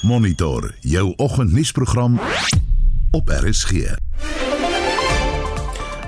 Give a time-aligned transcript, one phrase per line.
[0.00, 2.20] Monitor jou oggendnuusprogram
[3.10, 3.72] op RSG.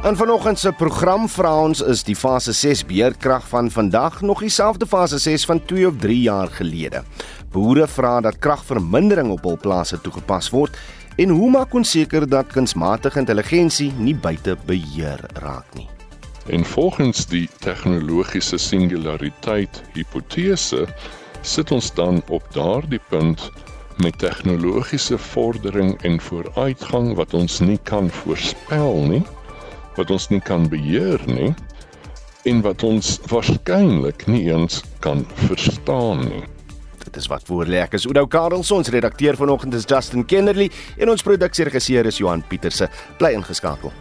[0.02, 4.86] En vanoggend se program vra ons is die fase 6 beerdkrag van vandag nog dieselfde
[4.86, 7.02] fase 6 van 2 of 3 jaar gelede.
[7.50, 10.78] Boere vra dat kragvermindering op hul plase toegepas word
[11.16, 15.88] en hoe maak ons seker dat kunsmatige intelligensie nie buite beheer raak nie.
[16.46, 20.86] En volgens die tegnologiese singulariteit hipotese
[21.42, 23.50] sit ons dan op daardie punt
[24.02, 29.22] met tegnologiese vordering en vooruitgang wat ons nie kan voorspel nie,
[29.96, 31.52] wat ons nie kan beheer nie
[32.48, 36.42] en wat ons waarskynlik nie eens kan verstaan nie.
[37.04, 37.82] Dit is wat voor lê.
[37.84, 42.42] Ek is Oudo Karel, ons redakteur vanoggend is Justin Kennerly en ons produksieregisseur is Johan
[42.48, 42.90] Pieterse.
[43.22, 43.94] Bly ingeskakel.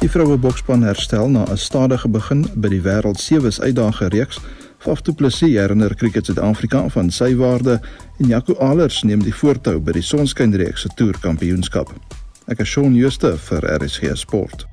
[0.00, 4.38] Die vroue bokspan herstel na 'n stadige begin by die wêreld sewe uitdaging reeks.
[4.78, 7.80] Faf du Plessis herinner Cricket Suid-Afrika van sy waarde
[8.18, 11.92] en Jaco Alers neem die voortou by die Sonskyn reeks se toerkampioenskap.
[12.48, 14.66] Ek is Shaun Schuster vir RSG Sport.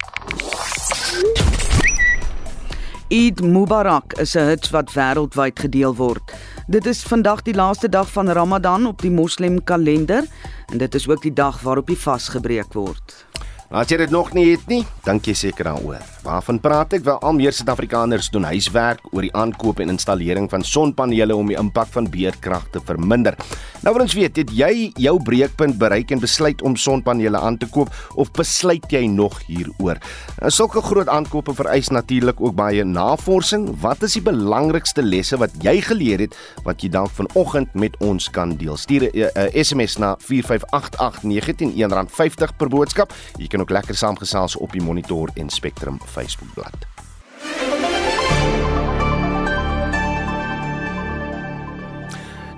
[3.10, 6.32] Eid Mubarak is 'n hit wat wêreldwyd gedeel word.
[6.68, 10.24] Dit is vandag die laaste dag van Ramadan op die Moslem kalender
[10.72, 13.26] en dit is ook die dag waarop die vas gebreek word.
[13.68, 16.04] As jy dit nog nie het nie, dink jy seker daaroor.
[16.24, 17.02] Waarvan praat ek?
[17.04, 21.58] Wel, al meer Suid-Afrikaners doen huiswerk oor die aankoop en installering van sonpanele om die
[21.60, 23.36] impak van beerdkrag te verminder.
[23.84, 27.68] Nou wil ons weet, het jy jou breekpunt bereik en besluit om sonpanele aan te
[27.72, 30.00] koop of besluit jy nog hieroor?
[30.40, 33.68] Nou, sulke groot aankope vereis natuurlik ook baie navorsing.
[33.84, 38.32] Wat is die belangrikste lesse wat jy geleer het wat jy dalk vanoggend met ons
[38.32, 38.80] kan deel?
[38.80, 43.14] Stuur 'n SMS na 4588919 R50 per boodskap.
[43.38, 46.88] Jy kan ook lekker saamgesels op die Monitor en Spectrum Facebookblad.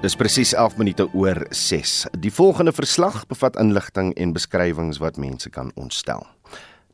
[0.01, 2.05] Dis presies 11 minute oor 6.
[2.19, 6.23] Die volgende verslag bevat inligting en beskrywings wat mense kan ontstel.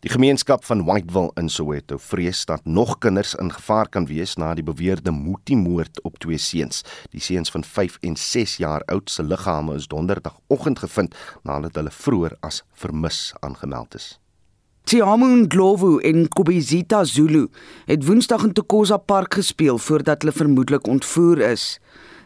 [0.05, 4.51] Die gemeenskap van Whiteville in Soweto vrees dat nog kinders in gevaar kan wees na
[4.53, 6.83] die beweerde Muti-moord op twee seuns.
[7.09, 11.91] Die seuns van 5 en 6 jaar oud se liggame is donderdagoggend gevind nadat hulle
[11.91, 14.19] vroeër as vermis aangemeld is.
[14.85, 17.47] Tiamu Ndlovu en Kobizita Zulu
[17.85, 21.79] het Woensdag in Tokoza Park gespeel voordat hulle vermoedelik ontvoer is.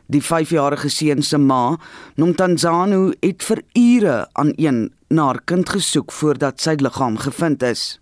[0.09, 1.77] Die 5-jarige seun se ma,
[2.17, 7.99] Nomtanzanu, het vir ure aan een na haar kind gesoek voordat sy liggaam gevind is.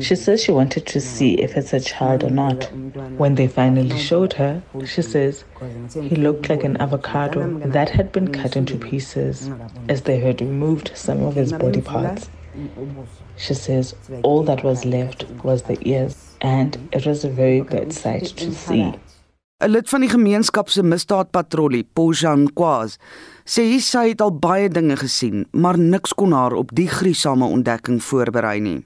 [0.00, 2.70] She says she wanted to see if it's a child or not.
[3.16, 5.44] When they finally showed her, she says
[6.02, 9.50] he looked like an avocado that had been cut into pieces
[9.88, 12.28] as they had removed some of his body parts.
[13.36, 16.29] She says all that was left was the ears.
[16.40, 18.92] And it was a very bad sight to see.
[19.60, 22.96] 'n Lid van die gemeenskap se misdaadpatrollie, Pojan Kwaz,
[23.44, 28.00] sê sy het al baie dinge gesien, maar niks kon haar op die gruisame ontdekking
[28.00, 28.80] voorberei nie.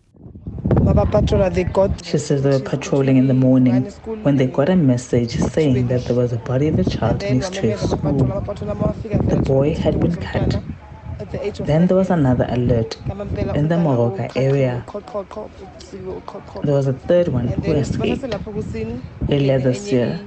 [2.02, 3.86] She says they were patrolling in the morning
[4.22, 7.54] when they got a message saying that there was a body of a child next
[7.54, 8.18] to a school.
[9.28, 10.58] The boy had been cut
[11.64, 12.96] Then there was another alert
[13.54, 14.84] in the Moroka area.
[16.62, 18.24] There was a third one who escaped
[19.30, 20.20] earlier this year.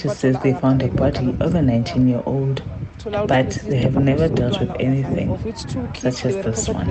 [0.00, 2.62] She says they found a body of a 19 year old,
[3.26, 5.36] but they have never dealt with anything
[5.94, 6.88] such as this one.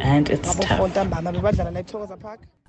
[0.00, 0.80] And it's tough.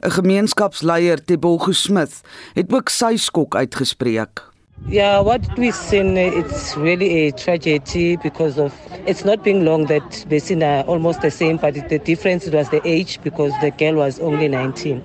[0.01, 2.21] 'n Gemeenskapsleier, Tebogo Smith,
[2.53, 4.54] het ook sy skok uitgespreek.
[4.83, 8.73] Yeah, what we've seen, it's really a tragedy because of
[9.07, 12.69] it's not being long that they seen are almost the same, but the difference was
[12.69, 15.01] the age because the girl was only 19.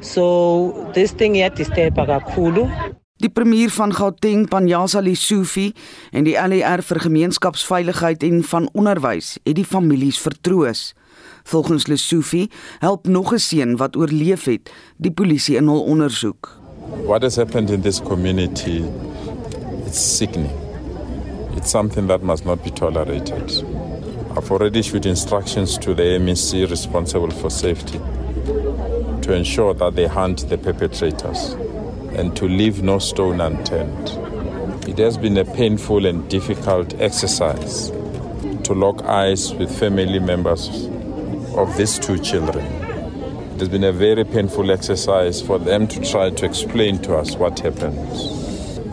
[0.00, 2.66] So this thing here disturb kakhulu.
[3.16, 5.72] Die premier van Gauteng, Panjasa Lesufi,
[6.12, 10.94] en die LER vir gemeenskapsveiligheid en van onderwys het die families vertroos.
[11.44, 12.48] Volgens Lesufi
[12.80, 16.55] help nog 'n seun wat oorleef het, die polisie in hul ondersoek.
[16.86, 18.84] What has happened in this community,
[19.86, 20.56] it's sickening.
[21.56, 23.50] It's something that must not be tolerated.
[24.36, 30.48] I've already issued instructions to the MEC responsible for safety to ensure that they hunt
[30.48, 31.54] the perpetrators
[32.14, 34.10] and to leave no stone unturned.
[34.88, 37.90] It has been a painful and difficult exercise
[38.62, 40.86] to lock eyes with family members
[41.56, 42.85] of these two children.
[43.56, 47.36] It has been a very painful exercise for them to try to explain to us
[47.36, 47.96] what happened.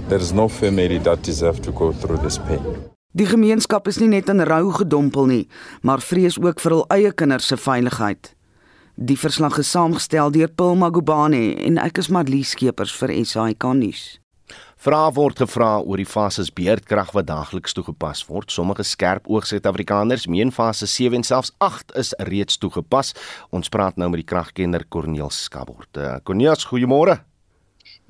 [0.08, 2.64] There is no family that deserves to go through this pain.
[3.12, 5.42] Die gemeenskap is nie net in rou gedompel nie,
[5.82, 8.32] maar vrees ook vir hul eie kinders se veiligheid.
[8.96, 14.23] Die verslag is saamgestel deur Paul Magubane en ek is Marlie Skeepers vir SAK nuus.
[14.84, 18.52] Vrae word gevra oor die fases beerdkrag wat daagliks toegepas word.
[18.52, 23.14] Sommige skerp oog Suid-Afrikaners meen fase 7 en selfs 8 is reeds toegepas.
[23.56, 25.88] Ons praat nou met die kragkenner Corneel Skabort.
[25.96, 27.22] Uh, Corneels, goeiemôre.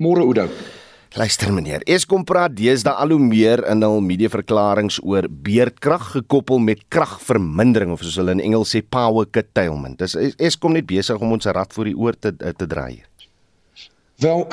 [0.02, 0.48] Môre Oudo.
[1.14, 6.82] Luister meneer, Eskom praat deesdae al hoe meer in hul medieverklaringe oor beerdkrag gekoppel met
[6.90, 10.02] kragvermindering of soos hulle in Engels sê power curtailment.
[10.02, 13.04] Dis Eskom net besig om ons rad voor die oor te te draai.
[14.16, 14.46] Wel,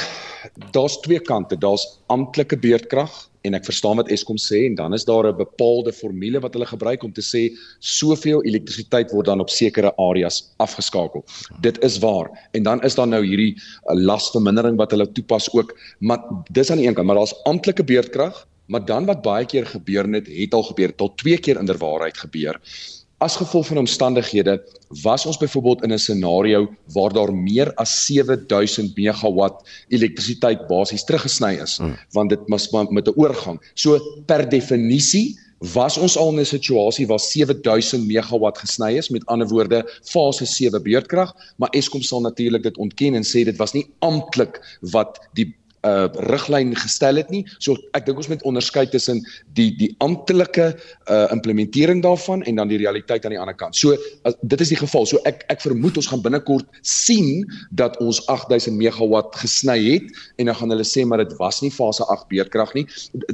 [0.71, 1.57] daar's twee kante.
[1.57, 5.93] Daar's amptelike beerdkrag en ek verstaan wat Eskom sê en dan is daar 'n bepaalde
[5.93, 7.41] formule wat hulle gebruik om te sê
[7.79, 11.25] soveel elektrisiteit word dan op sekere areas afgeskakel.
[11.61, 12.49] Dit is waar.
[12.51, 16.19] En dan is daar nou hierdie uh, lasvermindering wat hulle toepas ook, maar
[16.51, 20.13] dis aan die een kant, maar daar's amptelike beerdkrag, maar dan wat baie keer gebeur
[20.13, 22.59] het, het al gebeur, tot twee keer inderwaarheid gebeur
[23.21, 24.55] as gevolg van omstandighede
[25.03, 31.53] was ons byvoorbeeld in 'n scenario waar daar meer as 7000 megawatt elektrisiteit basies teruggesny
[31.61, 31.97] is hmm.
[32.11, 33.71] want dit mas met 'n oorgang.
[33.73, 39.25] So per definisie was ons al in 'n situasie waar 7000 megawatt gesny is met
[39.25, 43.73] ander woorde fase 7 beurtkrag maar Eskom sal natuurlik dit ontken en sê dit was
[43.73, 45.55] nie amptelik wat die
[45.87, 47.41] uh riglyn gestel het nie.
[47.59, 49.21] So ek dink ons moet onderskei tussen
[49.57, 50.71] die die amptelike
[51.09, 53.75] uh implementering daarvan en dan die realiteit aan die ander kant.
[53.75, 55.07] So uh, dit is die geval.
[55.09, 60.51] So ek ek vermoed ons gaan binnekort sien dat ons 8000 megawatt gesny het en
[60.51, 62.85] dan gaan hulle sê maar dit was nie fase 8 beerdkrag nie.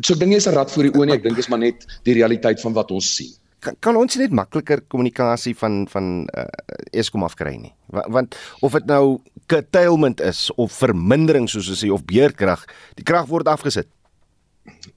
[0.01, 1.17] So ek dink nie is 'n rad voor die oë nie.
[1.19, 4.33] Ek dink dis maar net die realiteit van wat ons sien kan, kan ons net
[4.35, 6.47] makliker kommunikasie van van uh,
[6.91, 7.73] Eskom afkry nie.
[7.93, 9.19] Want, want of dit nou
[9.51, 12.65] curtailment is of vermindering soos ons sê of beerkrag,
[12.99, 13.89] die krag word afgesit.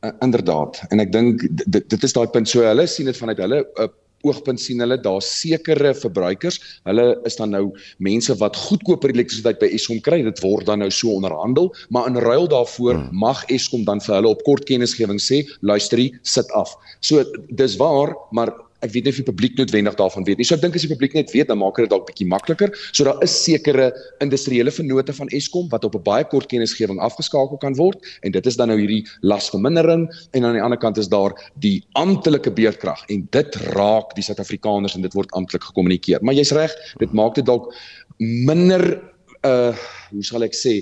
[0.00, 0.80] Uh, inderdaad.
[0.90, 3.90] En ek dink dit dit is daai punt so hulle sien dit vanuit hulle uh,
[4.26, 6.61] oogpunt sien hulle daar sekere verbruikers.
[6.88, 7.64] Hulle is dan nou
[7.99, 10.20] mense wat goedkoper elektrisiteit by Eskom kry.
[10.26, 13.12] Dit word dan nou so onderhandel, maar in ruil daarvoor hmm.
[13.12, 16.76] mag Eskom dan vir hulle op kort kennisgewing sê, luisterie, sit af.
[17.00, 20.46] So dis waar, maar ek weet nie of die publiek noodwendig daarvan weet nie.
[20.48, 22.72] So ek dink as die publiek net weet, dan maak dit dalk bietjie makliker.
[22.92, 23.90] So daar is sekere
[24.24, 28.46] industriële vennote van Eskom wat op 'n baie kort kennisgewing afgeskakel kan word en dit
[28.46, 33.04] is dan nou hierdie lasvermindering en aan die ander kant is daar die amptelike beerdkrag
[33.08, 36.22] en dit raak die Suid-Afrikaners en dit word amptelik gekommunikeer.
[36.22, 37.74] Maar jy's reg, dit maak dit dalk
[38.18, 39.00] minder
[39.46, 39.72] uh
[40.10, 40.72] hoe sal ek sê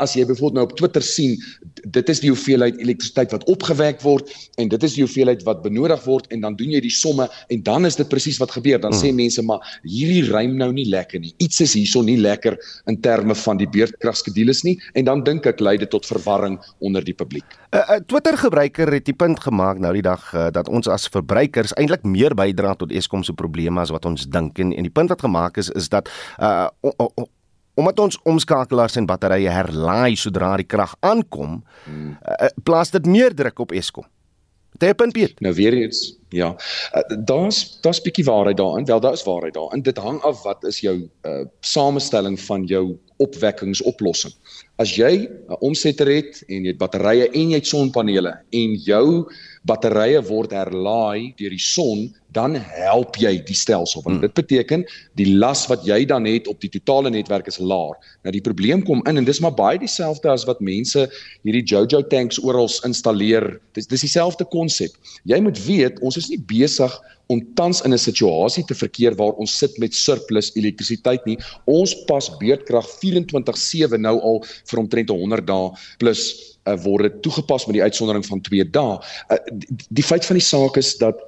[0.00, 1.36] as jy byvoorbeeld nou op Twitter sien
[1.84, 6.00] dit is die hoeveelheid elektrisiteit wat opgewek word en dit is die hoeveelheid wat benodig
[6.08, 8.94] word en dan doen jy die somme en dan is dit presies wat gebeur dan
[8.94, 9.02] hmm.
[9.02, 12.56] sê mense maar hierdie rym nou nie lekker nie iets is hierso nie lekker
[12.90, 17.04] in terme van die beurtkragskedules nie en dan dink ek lei dit tot verwarring onder
[17.04, 17.46] die publiek.
[17.68, 20.88] 'n uh, uh, Twitter gebruiker het die punt gemaak nou die dag uh, dat ons
[20.88, 24.88] as verbruikers eintlik meer bydra tot Eskom se probleme as wat ons dink en, en
[24.88, 26.08] die punt wat gemaak is is dat
[26.40, 26.68] uh,
[27.78, 32.14] omdat ons omskakelaars en batterye herlaai sodra die krag aankom, hmm.
[32.18, 34.06] uh, plaas dit meer druk op Eskom.
[34.82, 35.38] Tepen Piet.
[35.42, 36.56] Nou weer eens, ja.
[36.94, 38.84] Uh, daar's daar's bietjie waarheid daarin.
[38.84, 39.82] Wel, daar is waarheid daarin.
[39.82, 44.34] Dit hang af wat is jou uh, samestelling van jou opwekkingsoplossing.
[44.78, 49.26] As jy 'n omsetter het en jy het batterye en jy het sonpanele en jou
[49.66, 54.02] batterye word herlaai deur die son, dan help jy die stelsel.
[54.04, 54.26] Want hmm.
[54.26, 54.84] dit beteken
[55.18, 57.96] die las wat jy dan het op die totale netwerk is laer.
[58.22, 61.08] Nou die probleem kom in en dis maar baie dieselfde as wat mense
[61.42, 63.60] hierdie Jojo tanks oral installeer.
[63.72, 64.94] Dis dis dieselfde konsep.
[65.24, 66.94] Jy moet weet, ons is nie besig
[67.28, 71.38] om tans in 'n situasie te verkeer waar ons sit met surplus elektrisiteit nie.
[71.66, 77.66] Ons pas beurtkrag 24/7 nou al vir omtrent 100 dae plus uh, word dit toegepas
[77.66, 78.98] met die uitsondering van 2 dae.
[79.30, 81.20] Uh, die, die feit van die saak is dat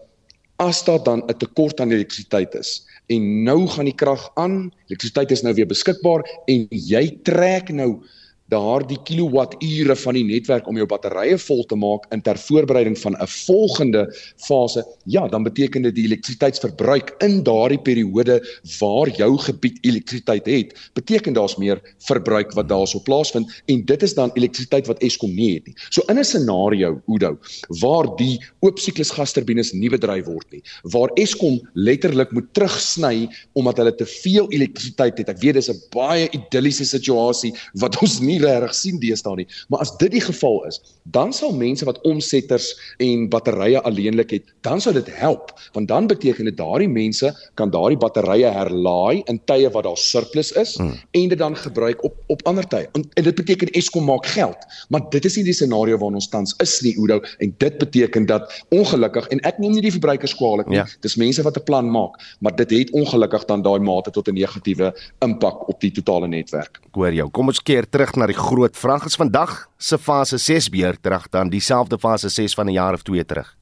[0.61, 5.31] as daar dan 'n tekort aan elektrisiteit is en nou gaan die krag aan, elektrisiteit
[5.31, 8.03] is nou weer beskikbaar en jy trek nou
[8.51, 13.17] daardie kilowatture van die netwerk om jou batterye vol te maak in ter voorbereiding van
[13.17, 14.03] 'n volgende
[14.37, 18.41] fase, ja, dan beteken dit die elektrisiteitsverbruik in daardie periode
[18.81, 24.15] waar jou gebied elektrisiteit het, beteken daar's meer verbruik wat daarso plaasvind en dit is
[24.15, 25.75] dan elektrisiteit wat Eskom nie het nie.
[25.91, 27.39] So in 'n scenario, Oudo,
[27.81, 33.77] waar die oop siklus gasturbines nie bedryf word nie, waar Eskom letterlik moet terugsny omdat
[33.77, 35.29] hulle te veel elektrisiteit het.
[35.29, 39.47] Ek weet dis 'n baie idilliese situasie wat ons nie nie regtig sien deesdae nie.
[39.69, 44.45] Maar as dit die geval is, dan sal mense wat omsetters en batterye alleenlik het,
[44.67, 49.41] dan sou dit help, want dan beteken dit daardie mense kan daardie batterye herlaai in
[49.51, 50.97] tye wat daar surplus is hmm.
[51.17, 52.89] en dit dan gebruik op op ander tye.
[52.93, 54.67] En, en dit beteken Eskom maak geld.
[54.89, 58.27] Maar dit is nie die scenario waarin ons tans is nie, Oudo, en dit beteken
[58.27, 60.79] dat ongelukkig en ek neem nie die verbruikers kwaadlik nie.
[60.81, 60.87] Ja.
[61.05, 64.35] Dis mense wat 'n plan maak, maar dit het ongelukkig dan daai mate tot 'n
[64.35, 66.81] negatiewe impak op die totale netwerk.
[66.87, 67.29] Ek hoor jou.
[67.31, 69.07] Kom ons keer terug na die groot vraag.
[69.09, 73.03] Is vandag se fase 6 beheer terug dan dieselfde fase 6 van 'n jaar of
[73.03, 73.57] 2 terug?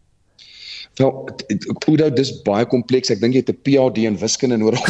[0.99, 1.29] Wel,
[1.87, 3.11] Oudo, dis baie kompleks.
[3.11, 4.83] Ek dink jy het 'n PhD in wiskunde nodig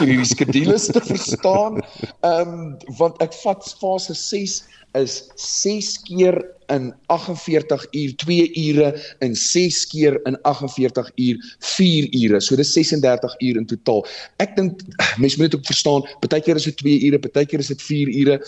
[0.00, 1.82] om hierdie skedules te verstaan.
[2.22, 4.62] Ehm um, want ek vat fase 6
[4.94, 6.38] is 6 keer
[6.72, 8.88] in 48 uur 2 ure
[9.18, 12.40] en 6 keer in 48 uur 4 ure.
[12.40, 14.06] So dis 36 uur in totaal.
[14.42, 14.82] Ek dink
[15.18, 17.82] mense moet dit ook verstaan, baie keer is dit 2 ure, baie keer is dit
[17.82, 18.40] 4 ure.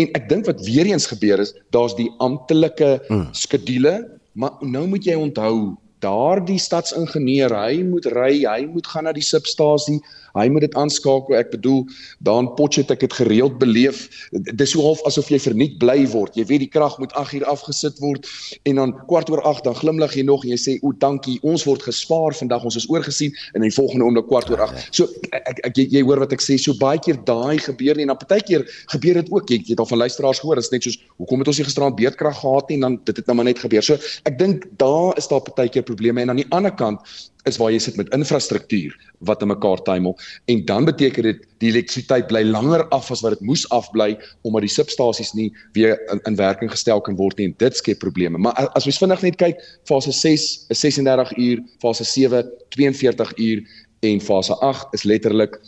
[0.00, 3.28] En ek dink wat weer eens gebeur is, daar's die amptelike mm.
[3.36, 3.94] skedule,
[4.32, 9.24] maar nou moet jy onthou Daardie stadsingenieur, hy moet ry, hy moet gaan na die
[9.24, 9.98] substasie,
[10.38, 11.36] hy moet dit aanskakel.
[11.38, 11.84] Ek bedoel,
[12.26, 14.06] daan Potchefstroom ek het gereeld beleef.
[14.32, 16.36] Dis so half asof jy verniet bly word.
[16.38, 18.28] Jy weet die krag moet 8 uur afgesit word
[18.68, 21.66] en dan kwart oor 8 dan glimlag jy nog en jy sê o, dankie, ons
[21.68, 24.86] word gespaar vandag, ons is oorgesien en die volgende oomblik kwart oor 8.
[24.96, 28.06] So ek, ek jy, jy hoor wat ek sê, so baie keer daai gebeur nie
[28.06, 28.64] en dan partykeer
[28.94, 29.50] gebeur dit ook.
[29.50, 31.68] Jy, jy het al van luisteraars gehoor, dit is net soos hoekom het ons nie
[31.68, 33.84] gisteraan beerdkrag gehad nie en dan dit het nou maar net gebeur.
[33.84, 33.98] So
[34.30, 37.02] ek dink daar is daar partykeer probleme en aan die ander kant
[37.48, 38.94] is waar jy sit met infrastruktuur
[39.28, 40.16] wat in mekaar tuimel
[40.52, 44.12] en dan beteken dit die elektrisiteit bly langer af as wat dit moes afbly
[44.48, 48.00] omdat die substasies nie weer in, in werking gestel kan word nie en dit skep
[48.04, 48.38] probleme.
[48.38, 52.44] Maar as ons vinnig net kyk, fase 6 is 36 uur, fase 7
[52.76, 53.64] 42 uur
[54.10, 55.58] en fase 8 is letterlik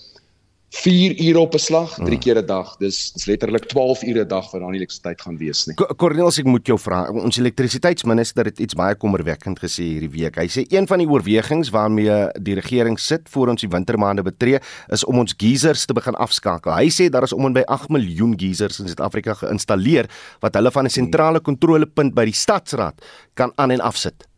[0.72, 2.18] 4 ure op 'n slag, 3 hmm.
[2.18, 2.76] keer 'n dag.
[2.76, 5.76] Dis dis letterlik 12 ure 'n dag wat dan elektrisiteit gaan wees nie.
[5.96, 7.10] Cornelis, ek moet jou vra.
[7.10, 10.36] Ons elektrisiteitsminister het iets baie kommerwekkend gesê hierdie week.
[10.36, 14.60] Hy sê een van die oorwegings waarmee die regering sit voor ons die wintermaande betree,
[14.88, 16.72] is om ons geysers te begin afskakel.
[16.72, 20.08] Hy sê daar is om en by 8 miljoen geysers in Suid-Afrika geïnstalleer
[20.40, 22.94] wat hulle van 'n sentrale kontrolepunt by die stadsraad
[23.34, 24.31] kan aan en afsit.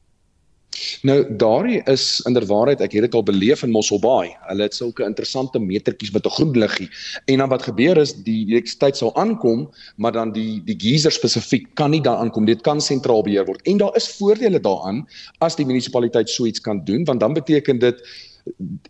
[1.06, 4.34] Nou daardie is inderwaarheid ek het dit al beleef in Mosselbaai.
[4.48, 6.88] Hulle het sulke interessante metertjies met 'n groen liggie.
[7.26, 11.66] En dan wat gebeur is die elektrisiteit sal aankom, maar dan die die geyser spesifiek
[11.74, 12.44] kan nie daar aankom.
[12.44, 13.62] Dit kan sentraal beheer word.
[13.62, 15.06] En daar is voordele daaraan
[15.38, 18.00] as die munisipaliteit so iets kan doen, want dan beteken dit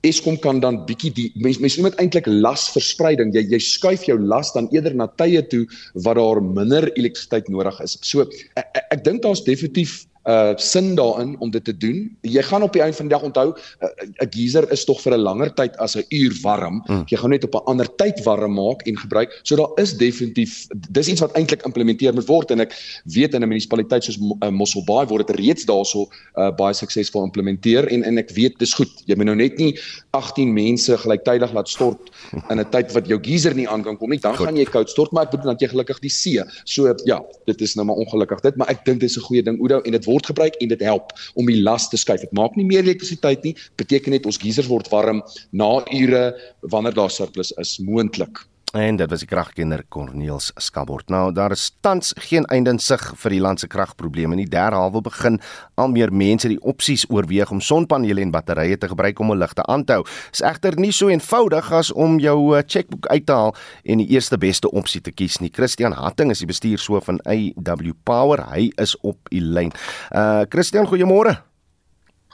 [0.02, 3.30] Eskom kan dan bietjie die mense mense noem dit eintlik lasverspreiding.
[3.34, 5.62] Jy jy skuif jou las dan eerder na tye toe
[6.06, 7.94] wat daar minder elektrisiteit nodig is.
[8.02, 12.16] So ek, ek, ek dink daar's definitief uh sin daarin om dit te doen.
[12.22, 15.12] Jy gaan op die einde van die dag onthou 'n uh, geyser is tog vir
[15.14, 16.82] 'n langer tyd as 'n uur warm.
[16.86, 17.02] Mm.
[17.06, 19.40] Jy gaan net op 'n ander tyd warm maak en gebruik.
[19.42, 22.72] So daar is definitief dis iets wat eintlik implementeer moet word en ek
[23.04, 27.88] weet in 'n munisipaliteit soos uh, Mosselbaai word dit reeds daarso uh, baie suksesvol implementeer
[27.88, 28.90] en en ek weet dis goed.
[29.04, 29.78] Jy moet nou net nie
[30.10, 32.10] 18 mense gelyktydig laat stort
[32.50, 34.18] in 'n tyd wat jou geyser nie aan kan kom nie.
[34.18, 34.46] Dan goed.
[34.46, 36.42] gaan jy koud stort, maar ek bedoel dat jy gelukkig die see.
[36.64, 39.42] So ja, dit is nou maar ongelukkig dit, maar ek dink dit is 'n goeie
[39.42, 42.20] ding Oudo en dit word gebruik en dit help om die las te skuif.
[42.20, 46.94] Dit maak nie meer elektrisiteit nie, beteken net ons geysers word warm na ure wanneer
[46.94, 48.44] daar surplus is moontlik.
[48.74, 51.06] En dit was die kragkenner Corneels Skabort.
[51.08, 54.48] Nou daar is tans geen einde in sig vir die land se kragprobleme nie.
[54.50, 55.38] Derhalwe begin
[55.78, 59.62] al meer mense die opsies oorweeg om sonpanele en batterye te gebruik om hul ligte
[59.70, 60.02] aan te hou.
[60.34, 63.54] Is egter nie so eenvoudig as om jou eh, chequeboek uit te haal
[63.84, 65.54] en die eerste beste opsie te kies nie.
[65.54, 68.42] Christian Hatting is die bestuurshoof van AW Power.
[68.50, 69.70] Hy is op die lyn.
[70.10, 71.38] Uh Christian, goeiemôre.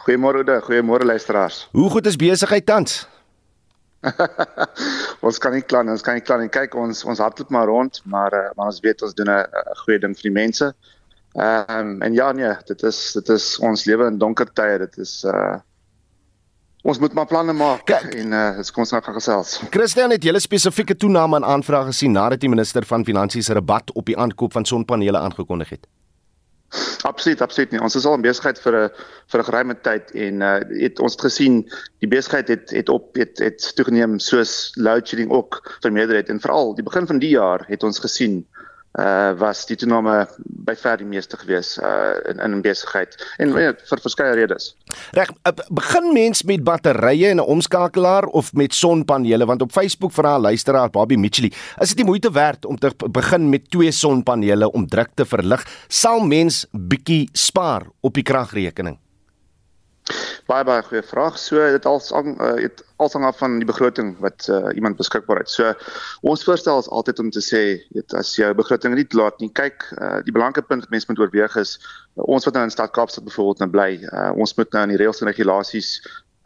[0.09, 1.67] Goeiemôre, goeiemôre luisteraars.
[1.77, 3.03] Hoe goed is besigheid tans?
[5.27, 6.49] ons kan nie kla, ons kan nie kla nie.
[6.53, 9.45] Kyk, ons ons hardloop maar rond, maar uh, maar ons weet ons doen 'n
[9.85, 10.73] goeie ding vir die mense.
[11.39, 14.79] Ehm um, en ja nee, dit is dit is ons lewe in donker tye.
[14.79, 15.61] Dit is uh
[16.83, 19.61] ons moet maar planne maak Kijk, en uh dit kom ons nou gaan gesels.
[19.71, 23.93] Christian het julle spesifieke toename aan aanvrae gesien nadat die minister van finansies 'n rabat
[23.93, 25.87] op die aankoop van sonpanele aangekondig het.
[27.03, 27.81] Absoluut, absoluut nie.
[27.83, 28.91] Ons is al in besigheid vir 'n
[29.33, 31.57] vir 'n geruime tyd en uh het ons het gesien
[31.99, 36.41] die besigheid het het op het het toegeneem soos load shedding ook vermeerder het en
[36.41, 38.60] veral die begin van die jaar het ons gesien uh
[39.39, 40.25] was die toename
[40.67, 44.75] by ver die meeste gewees uh in in besigheid en ja, vir verskeie redes.
[45.15, 50.13] Reg, uh, begin mens met batterye en 'n omskakelaar of met sonpanele want op Facebook
[50.13, 53.91] vra 'n luisteraar Bobby Mitchell, is dit nie moeite werd om te begin met twee
[53.93, 55.67] sonpanele om druk te verlig?
[55.89, 58.99] Sal mens bietjie spaar op die kragrekening?
[60.51, 61.39] Baie baie goeie vraag.
[61.39, 65.43] So dit als uh, dit als hang af van die begroting wat uh, iemand beskikbaar
[65.43, 65.51] het.
[65.51, 65.73] So
[66.21, 67.63] ons voorstel is altyd om te sê,
[67.97, 71.23] weet as jou begroting nie laat nie, kyk, uh, die belangrike punt wat mense moet
[71.23, 74.75] oorweeg is uh, ons wat nou in stad Kaapstad byvoorbeeld nou bly, uh, ons moet
[74.75, 75.95] nou aan die reëls en regulasies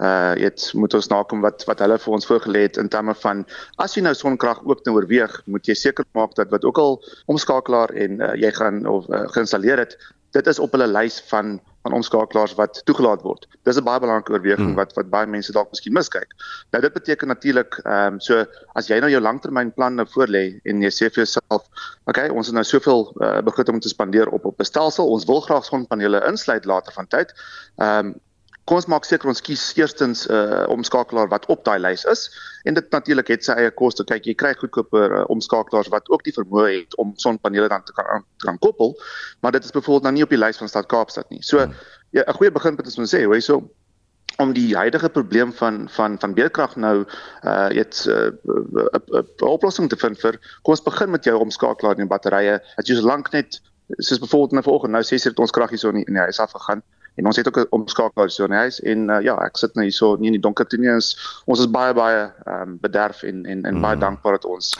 [0.03, 3.45] uh dit moet ons nakom wat wat hulle vir ons voorgelê het in terme van
[3.79, 6.99] as jy nou sonkrag ook nou oorweeg, moet jy seker maak dat wat ook al
[7.31, 9.95] omskakelaar en uh, jy gaan of uh, geïnstalleer het,
[10.35, 13.47] dit is op hulle lys van van omskakelaars wat toegelaat word.
[13.69, 14.79] Dis 'n baie belangrike oorweging hmm.
[14.81, 16.33] wat wat baie mense dalk miskien miskyk.
[16.73, 20.83] Nou dit beteken natuurlik ehm um, so as jy nou jou langtermynplan nou voorlê en
[20.83, 21.69] jy sê vir jouself,
[22.11, 25.29] okay, ons het nou soveel uh, begroting om te spandeer op op 'n stelsel, ons
[25.29, 27.35] wil graag sonpanele insluit later van tyd.
[27.77, 28.15] Ehm um,
[28.65, 32.31] kom ons maak seker ons kies eerstens 'n uh, omskakelaar wat op daai lys is
[32.65, 34.05] en dit natuurlik het sy eie koste.
[34.05, 37.93] Kyk, jy kry goedkoper uh, omskakelaars wat ook die vermoë het om sonpanele dan te
[37.93, 38.97] kan te kan koppel,
[39.41, 41.43] maar dit is byvoorbeeld nou nie op die lys van Stad Kaapstad nie.
[41.43, 41.75] So hmm.
[42.11, 43.71] ja, 'n goeie beginpunt is om te sê, hoe so
[44.37, 47.05] om die huidige probleem van van van beerkrag nou
[47.45, 48.31] uh iets 'n uh,
[48.75, 52.89] uh, uh, oplossing te vind vir kom ons begin met jou omskakelaar en batterye as
[52.89, 53.61] jy so lank net
[53.99, 56.15] soos byvoorbeeld nou vanoggend nou sê sy het ons krag hier so in die, in
[56.15, 56.83] die huis afgegaan
[57.15, 59.75] En ons het ook 'n omskakelaar so in die huis en uh, ja, ek sit
[59.75, 60.91] nou hier so nie in die donker toe nie.
[60.91, 63.81] Ons ons is baie baie ehm um, bederf en en en mm.
[63.81, 64.75] baie dankbaar dat ons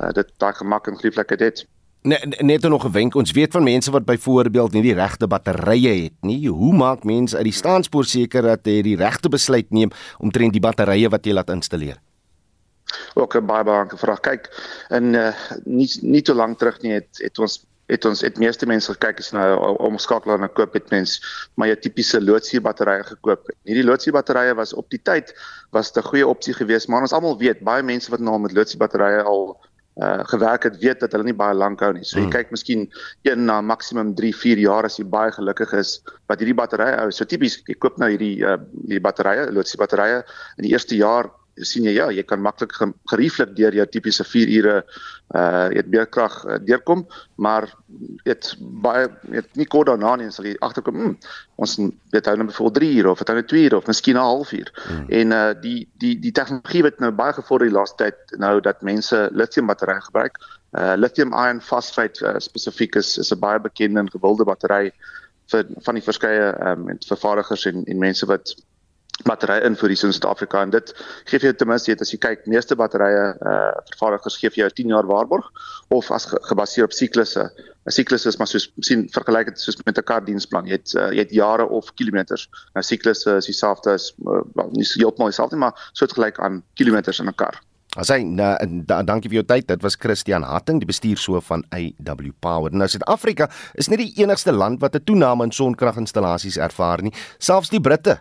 [0.00, 1.66] uh, dit daai gemak en gelieflikheid het.
[2.02, 3.14] Net net nog 'n wenk.
[3.14, 6.48] Ons weet van mense wat byvoorbeeld nie die regte batterye het nie.
[6.48, 10.60] Hoe maak mense uit die staanspoor seker dat jy die regte besluit neem omtrent die
[10.60, 11.96] batterye wat jy laat installeer?
[13.14, 14.20] Ook 'n baie belangrike vraag.
[14.20, 14.48] Kyk,
[14.88, 18.66] in uh, nie nie te lank terug nie het het ons het ons het meeste
[18.70, 19.46] mense gekyk as nou
[19.90, 21.18] omskakelaar na koop het mens
[21.58, 23.50] maar jy tipiese loodsuur batterye gekoop.
[23.68, 25.34] Hierdie loodsuur batterye was op die tyd
[25.74, 28.80] was 'n goeie opsie geweest, maar ons almal weet baie mense wat nou met loodsuur
[28.80, 29.58] batterye al
[30.00, 32.04] uh gewerk het weet dat hulle nie baie lank hou nie.
[32.04, 32.32] So jy hmm.
[32.32, 32.86] kyk miskien
[33.26, 35.98] een na maksimum 3, 4 jaar as jy baie gelukkig is
[36.30, 37.10] wat hierdie batterye hou.
[37.10, 38.56] So tipies jy koop nou hierdie uh
[38.86, 40.22] hierdie batterye, loodsuur batterye
[40.58, 42.72] in die eerste jaar sien jy ja, jy kan maklik
[43.10, 44.76] gerieflik deur jou tipiese 4 ure
[45.34, 47.04] uh eet beerkrag uh, deurkom,
[47.38, 47.68] maar
[48.26, 48.48] dit
[48.82, 51.28] baie dit nie kort daarna nie sal jy agterkom, mm,
[51.62, 51.76] ons
[52.10, 54.72] weet hou nou byvoorbeeld 3 ure of dan 2 ure of miskien 'n halfuur.
[54.86, 55.04] Hmm.
[55.08, 58.82] En uh die die die tegnologie wat nou baie gevorder die laaste tyd nou dat
[58.82, 60.38] mense lithium batterye gebruik.
[60.72, 64.92] Uh lithium iron phosphate uh, spesifiek is is 'n baie bekende en gewilde battery
[65.50, 68.54] vir van die verskeie ehm um, vervaardigers en en mense wat
[69.24, 70.92] batterye in vir in Suid-Afrika en dit
[71.28, 74.70] gee vir jou ten minste as jy kyk meeste batterye uh vervaardigers gee vir jou
[74.82, 75.46] 10 jaar waarborg
[75.90, 77.50] of as ge gebaseer op siklusse
[77.86, 80.94] 'n siklus is maar soos sien vergelyk dit soos met 'n kar diensplan jy het
[80.94, 85.56] uh, jy het jare of kilometers nou siklusse is dieselfde as uh, nie heeltemal dieselfde
[85.56, 87.60] maar soortgelyk aan kilometers in 'n kar
[87.98, 88.52] Asai, nou
[88.86, 89.66] da, dankie vir jou tyd.
[89.66, 92.70] Dit was Christian Hatting, die bestuurshoof van AW Power.
[92.70, 97.12] Nou Suid-Afrika is nie die enigste land wat 'n toename in sonkraginstallasies ervaar nie.
[97.38, 98.20] Selfs die Britte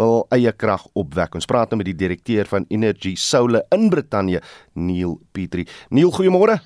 [0.00, 1.36] wil eie krag opwek.
[1.38, 4.42] Ons praat nou met die direkteur van Energy Solar in Brittanje,
[4.74, 5.68] Neil Petrie.
[5.90, 6.60] Neil, goeiemôre.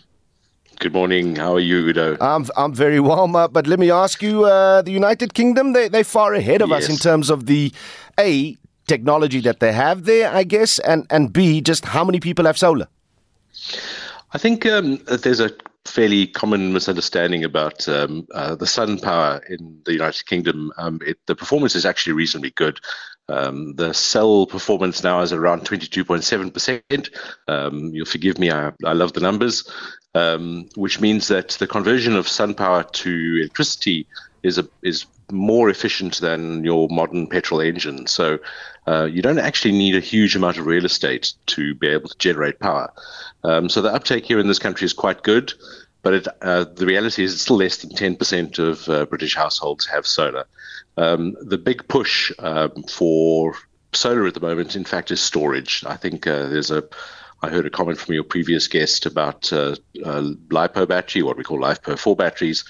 [0.80, 1.36] Good morning.
[1.38, 2.16] How are you, Udo?
[2.20, 6.02] I'm I'm very well, but let me ask you, uh, the United Kingdom, they they
[6.02, 6.84] far ahead of yes.
[6.84, 7.72] us in terms of the
[8.18, 12.44] a technology that they have there, I guess, and and b just how many people
[12.44, 12.88] have solar.
[14.32, 15.50] I think um, there's a
[15.84, 20.72] fairly common misunderstanding about um, uh, the sun power in the United Kingdom.
[20.76, 22.80] Um, it, the performance is actually reasonably good.
[23.28, 27.10] Um, the cell performance now is around 22.7%.
[27.48, 29.70] Um, you'll forgive me, I, I love the numbers,
[30.14, 34.06] um, which means that the conversion of sun power to electricity
[34.42, 38.06] is a, is more efficient than your modern petrol engine.
[38.06, 38.38] So
[38.86, 42.18] uh, you don't actually need a huge amount of real estate to be able to
[42.18, 42.92] generate power.
[43.42, 45.52] Um, so the uptake here in this country is quite good,
[46.04, 50.06] but it, uh, the reality is it's less than 10% of uh, British households have
[50.06, 50.44] solar.
[50.96, 53.56] Um, the big push um, for
[53.92, 55.82] solar at the moment, in fact, is storage.
[55.86, 56.84] I think uh, there's a
[57.42, 61.44] I heard a comment from your previous guest about uh, uh, LiPo battery, what we
[61.44, 62.64] call LiPo 4 batteries.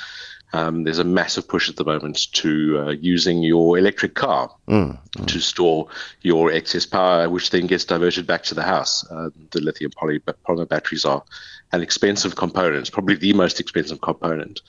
[0.54, 4.96] Um, there's a massive push at the moment to uh, using your electric car mm,
[5.16, 5.26] mm.
[5.26, 5.88] to store
[6.22, 9.04] your excess power, which then gets diverted back to the house.
[9.10, 11.24] Uh, the lithium poly- polymer batteries are
[11.72, 14.60] an expensive component, probably the most expensive component.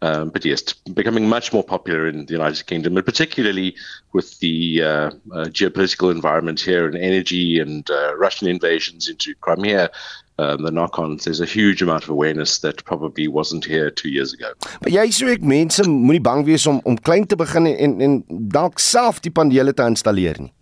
[0.00, 0.62] Um, but yes,
[0.94, 3.74] becoming much more popular in the United Kingdom, and particularly
[4.12, 5.10] with the uh, uh,
[5.46, 9.90] geopolitical environment here and energy and uh, Russian invasions into Crimea.
[10.38, 14.32] Um, the knock-ons, there's a huge amount of awareness that probably wasn't here two years
[14.32, 14.54] ago.
[14.80, 18.14] Maar jy sê ek mense moenie bang wees om om klein te begin en en
[18.54, 20.52] dalk self die panele te installeer nie.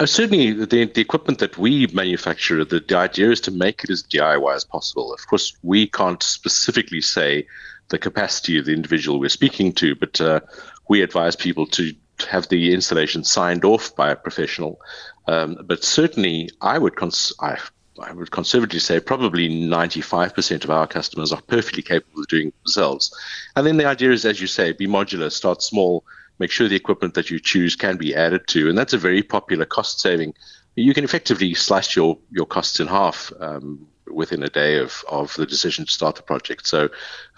[0.00, 3.90] Uh, certainly, the, the equipment that we manufacture, the, the idea is to make it
[3.90, 5.12] as DIY as possible.
[5.12, 7.46] Of course, we can't specifically say
[7.88, 10.40] the capacity of the individual we're speaking to, but uh,
[10.88, 11.92] we advise people to
[12.28, 14.80] have the installation signed off by a professional.
[15.26, 17.58] Um, but certainly, I would cons- I,
[18.00, 23.14] I would conservatively say probably 95% of our customers are perfectly capable of doing themselves.
[23.56, 26.04] And then the idea is, as you say, be modular, start small,
[26.38, 28.68] make sure the equipment that you choose can be added to.
[28.68, 30.34] And that's a very popular cost saving.
[30.76, 35.34] You can effectively slash your, your costs in half um, within a day of, of
[35.34, 36.66] the decision to start the project.
[36.66, 36.88] So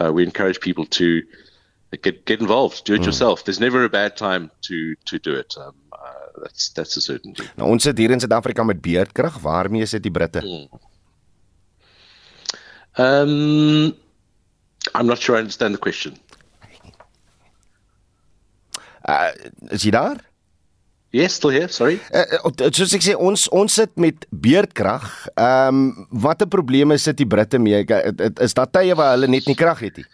[0.00, 1.22] uh, we encourage people to
[1.90, 3.06] get get involved, do it mm.
[3.06, 3.44] yourself.
[3.44, 5.54] There's never a bad time to to do it.
[5.58, 7.48] Um, uh, that's that's a certainty.
[7.56, 9.40] Nou ons sit hier in Suid-Afrika met beerdkrag.
[9.42, 10.42] Waarmee sit die Britte?
[10.42, 10.68] Mm.
[12.98, 13.94] Um
[14.94, 16.18] I'm not sure I understand the question.
[19.06, 19.30] Uh
[19.70, 20.24] is jy daar?
[21.16, 22.00] Yes, still here, sorry.
[22.12, 25.06] Uh, soos ek sê ons ons sit met beerdkrag.
[25.38, 27.84] Ehm um, watter probleme sit die Britte mee?
[28.42, 30.08] Is daar tye waar hulle net nie krag het nie?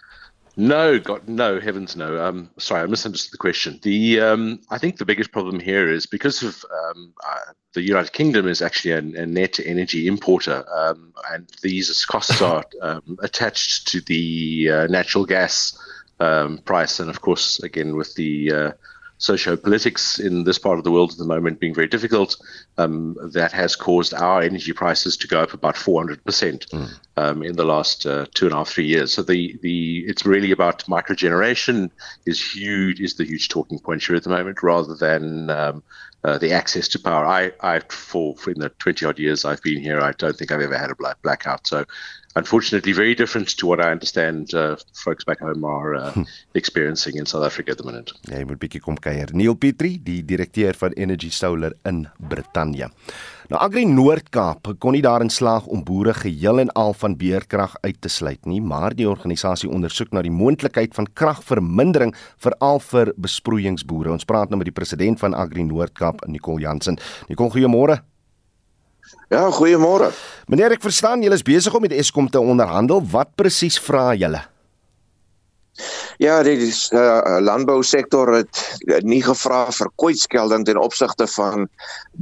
[0.57, 2.23] No, God, no, heavens no.
[2.23, 3.81] Um, sorry, I misunderstood the question.
[3.83, 8.13] The um, I think the biggest problem here is because of um, uh, the United
[8.13, 13.89] Kingdom is actually a, a net energy importer, um, and these costs are um, attached
[13.89, 15.79] to the uh, natural gas
[16.21, 18.73] um, price, and of course, again with the uh,
[19.23, 22.37] socio-politics in this part of the world at the moment being very difficult,
[22.77, 26.89] um, that has caused our energy prices to go up about 400% mm.
[27.17, 29.15] um, in the last uh, two and a half, three years.
[29.15, 31.91] So the, the it's really about microgeneration
[32.27, 35.85] is huge, is the huge talking point here at the moment, rather than um,
[36.25, 37.25] uh, the access to power.
[37.25, 40.51] I, I for, for in the 20 odd years I've been here, I don't think
[40.51, 41.67] I've ever had a black blackout.
[41.69, 41.85] So
[42.35, 46.23] unfortunately very different to what I understand uh, folks back home are uh, hm.
[46.55, 48.15] experiencing in South Africa at the moment.
[48.29, 49.33] Ja, jy moet bietjie kom kuier.
[49.37, 52.91] Neil Petrie, die direkteur van Energy Solar in Brittanje.
[53.53, 57.99] Nou Agri Noord-Kaap kon nie daarin slaag om boere geheel en al van beerkrag uit
[58.01, 64.15] te sluit nie, maar die organisasie ondersoek na die moontlikheid van kragvermindering veral vir besproeiingsboere.
[64.15, 66.97] Ons praat nou met die president van Agri Noord-Kaap, Nicole Jansen.
[67.29, 68.01] Nicole, goeiemôre.
[69.33, 70.13] Ja, goeiemôre.
[70.49, 73.01] Meneer, ek verstaan julle is besig om met Eskom te onderhandel.
[73.13, 74.43] Wat presies vra julle?
[76.21, 78.59] Ja, die uh, landbousektor het
[79.09, 81.65] nie gevra vir kwytskelding ten opsigte van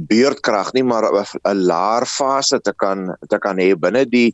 [0.09, 4.31] beurtkrag nie, maar 'n laer fase te kan te kan hê binne die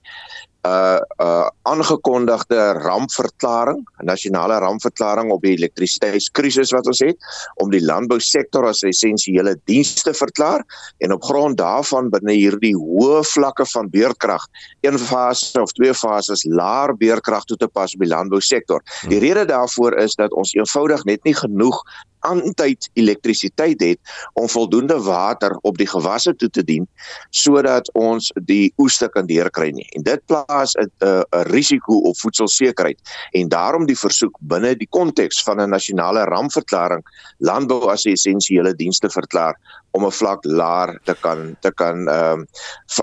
[0.67, 7.17] uh uh aangekondigde rampverklaring, 'n nasionale rampverklaring op die elektrisiteitskrisis wat ons het
[7.55, 10.63] om die landbousektor as essensiële diens te verklaar
[11.03, 14.47] en op grond daarvan binne hierdie hoë vlakke van beurtkrag,
[14.81, 18.81] een fase of twee fases laer beurtkrag toe te pas op die landbousektor.
[19.07, 21.83] Die rede daarvoor is dat ons eenvoudig net nie genoeg
[22.29, 23.99] aantyd elektrisiteit het
[24.33, 26.87] om voldoende water op die gewasse toe te dien
[27.29, 29.87] sodat ons die oeste kan deurkry nie.
[29.95, 32.99] En dit plaas 'n 'n risiko op voedselsekerheid
[33.31, 37.03] en daarom die versoek binne die konteks van 'n nasionale rampverklaring
[37.37, 39.55] landbou as 'n essensiële diens te verklaar
[39.91, 42.41] om 'n vlak laer te kan te kan ehm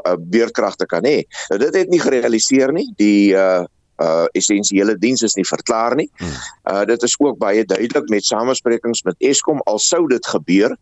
[0.06, 1.22] uh, beurtkrag te kan hê.
[1.48, 2.92] Nou dit het nie gerealiseer nie.
[2.96, 3.64] Die uh
[4.02, 6.09] uh essensiële diens is nie verklaar nie.
[6.18, 6.37] Hmm.
[6.70, 10.76] Uh dit is ook baie duidelik met samesprekings met Eskom al sou dit gebeur,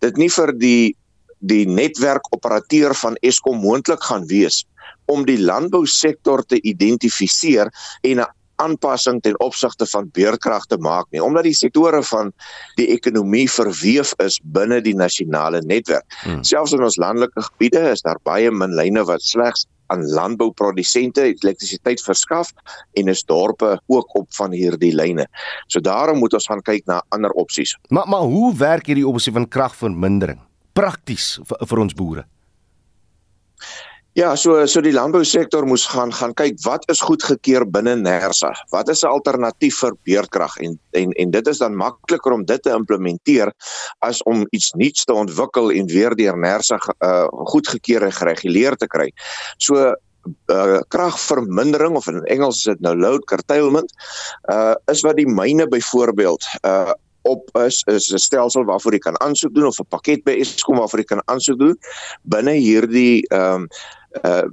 [0.00, 0.96] dit nie vir die
[1.44, 4.64] die netwerkoperateur van Eskom moontlik gaan wees
[5.12, 7.68] om die landbousektor te identifiseer
[8.02, 12.32] en 'n aanpassing ten opsigte van beurkrag te maak nie omdat die sektore van
[12.78, 16.06] die ekonomie verweef is binne die nasionale netwerk.
[16.22, 16.42] Hmm.
[16.44, 22.00] Selfs in ons landelike gebiede is daar baie min lyne wat slegs aan landbouprodusente elektrisiteit
[22.02, 22.52] verskaf
[22.92, 25.26] en is dorpe ook op van hierdie lyne.
[25.66, 27.76] So daarom moet ons gaan kyk na ander opsies.
[27.88, 30.40] Maar maar hoe werk hierdie opsie van kragvermindering
[30.72, 32.24] prakties vir, vir ons boere?
[34.14, 38.52] Ja, so so die landbousektor moes gaan gaan kyk wat is goedgekeur binne Nersa.
[38.70, 42.62] Wat is 'n alternatief vir beurtkrag en en en dit is dan makliker om dit
[42.62, 43.52] te implementeer
[43.98, 48.86] as om iets nuuts te ontwikkel en weer deur Nersa uh, goedgekeur en gereguleer te
[48.86, 49.10] kry.
[49.58, 49.94] So
[50.46, 53.92] uh kragvermindering of in Engels is dit nou load curtailment
[54.48, 56.92] uh is wat die myne byvoorbeeld uh
[57.24, 60.76] op is is 'n stelsel waarvoor jy kan aansoek doen of 'n pakket by Eskom
[60.76, 61.78] waarvoor jy kan aansoek doen
[62.22, 63.68] binne hierdie ehm um,
[64.22, 64.48] uh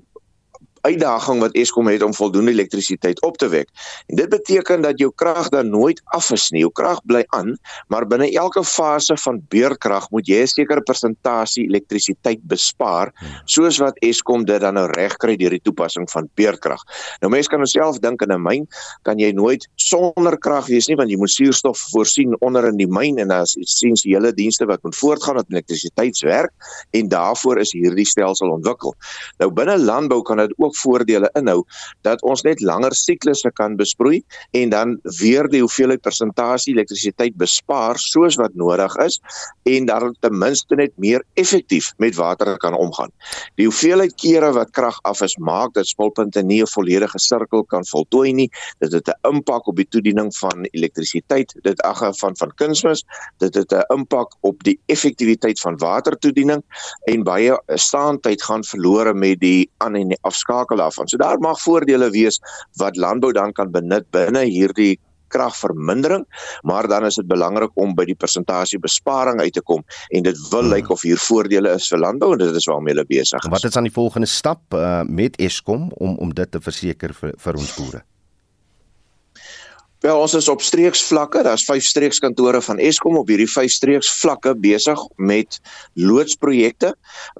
[0.81, 3.69] uitdaging wat Eskom het om voldoende elektrisiteit op te wek.
[4.07, 6.61] En dit beteken dat jou krag dan nooit af is nie.
[6.61, 11.65] Jou krag bly aan, maar binne elke fase van beurkrag moet jy 'n sekere persentasie
[11.65, 13.13] elektrisiteit bespaar,
[13.45, 16.81] soos wat Eskom dit dan nou regkry deur die toepassing van beurkrag.
[17.21, 18.67] Nou mense kan jouself dink in 'n myn,
[19.03, 22.87] kan jy nooit sonder krag wees nie want jy moet suurstof voorsien onder in die
[22.87, 26.51] myn en daar's essensiële dienste wat moet voortgaan met elektrisiteitswerk
[26.91, 28.95] en daarvoor is hierdie stelsel ontwikkel.
[29.39, 31.63] Nou binne landbou kan dit ook ook voordele inhou
[32.07, 37.99] dat ons net langer siklusse kan besproei en dan weer die hoeveelheid persentasie elektrisiteit bespaar
[37.99, 39.19] soos wat nodig is
[39.67, 43.11] en dan ten minste net meer effektief met water kan omgaan.
[43.59, 47.85] Die hoeveelheid kere wat krag af is maak dat smulpunte nie 'n volledige sirkel kan
[47.85, 48.49] voltooi nie.
[48.79, 53.03] Dit het 'n impak op die toediening van elektrisiteit, dit ag van van kunsmis,
[53.37, 56.63] dit het 'n impak op die effektiwiteit van watertoediening
[57.05, 61.07] en baie staantyd gaan verlore met die aan en die afskakel daarvan.
[61.07, 62.39] So daar mag voordele wees
[62.77, 64.99] wat landbou dan kan benut binne hierdie
[65.31, 66.25] kragvermindering,
[66.61, 70.41] maar dan is dit belangrik om by die persentasie besparing uit te kom en dit
[70.51, 70.73] wil hmm.
[70.73, 73.53] lyk of hier voordele is vir landbou en dit is waarmee hulle besig is.
[73.53, 77.35] Wat is aan die volgende stap uh, met Eskom om om dit te verseker vir,
[77.37, 78.03] vir ons boere?
[80.01, 85.01] Wel ons is op streeksvlakke, daar's 5 streekskantore van Eskom op hierdie 5 streeksvlakke besig
[85.21, 85.59] met
[85.93, 86.95] loodsprojekte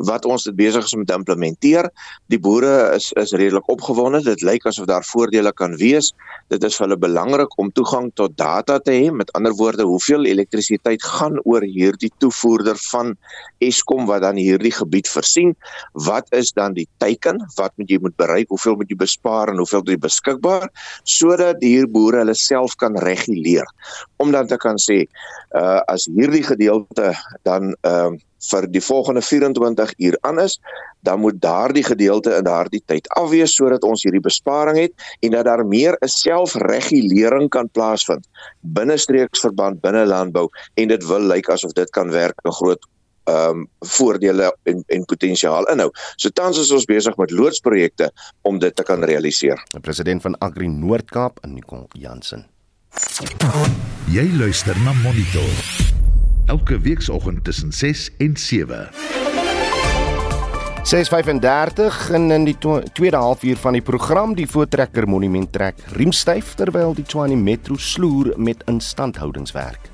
[0.09, 1.89] wat ons dit besig is om te implementeer.
[2.29, 4.21] Die boere is is redelik opgewonde.
[4.27, 6.11] Dit lyk asof daar voordele kan wees.
[6.53, 9.09] Dit is vir hulle belangrik om toegang tot data te hê.
[9.09, 13.15] Met ander woorde, hoeveel elektrisiteit gaan oor hierdie toevoerder van
[13.57, 15.55] Eskom wat dan hierdie gebied voorsien?
[15.97, 17.41] Wat is dan die teiken?
[17.57, 18.53] Wat moet jy moet bereik?
[18.53, 20.69] Hoeveel moet jy bespaar en hoeveel is beskikbaar
[21.09, 23.67] sodat die boere hulle self kan reguleer.
[24.21, 25.03] Om dan te kan sê
[25.57, 27.13] uh as hierdie gedeelte
[27.47, 30.55] dan ehm uh, vir die volgende 24 uur aan is,
[31.05, 34.93] dan moet daardie gedeelte in daardie tyd afwees sodat ons hierdie besparing het
[35.25, 38.27] en dat daar meer 'n selfregulering kan plaasvind
[38.61, 42.81] binne streeksverband binne landbou en dit wil lyk asof dit kan werk 'n groot
[43.31, 45.89] ehm um, voordele en en potensiaal inhou.
[46.15, 49.63] So tans is ons besig met loodsprojekte om dit te kan realiseer.
[49.75, 52.45] Die president van Agri Noord-Kaap, Nicole Jansen.
[54.11, 55.55] Jy luister na Monitor.
[56.51, 58.89] Elke weekoggend tussen 6 en 7.
[60.83, 62.57] 6:35 en in die
[62.93, 68.33] tweede halfuur van die program die voortrekker monument trek riemstyf terwyl die Tshwane Metro sloer
[68.35, 69.90] met instandhoudingswerk.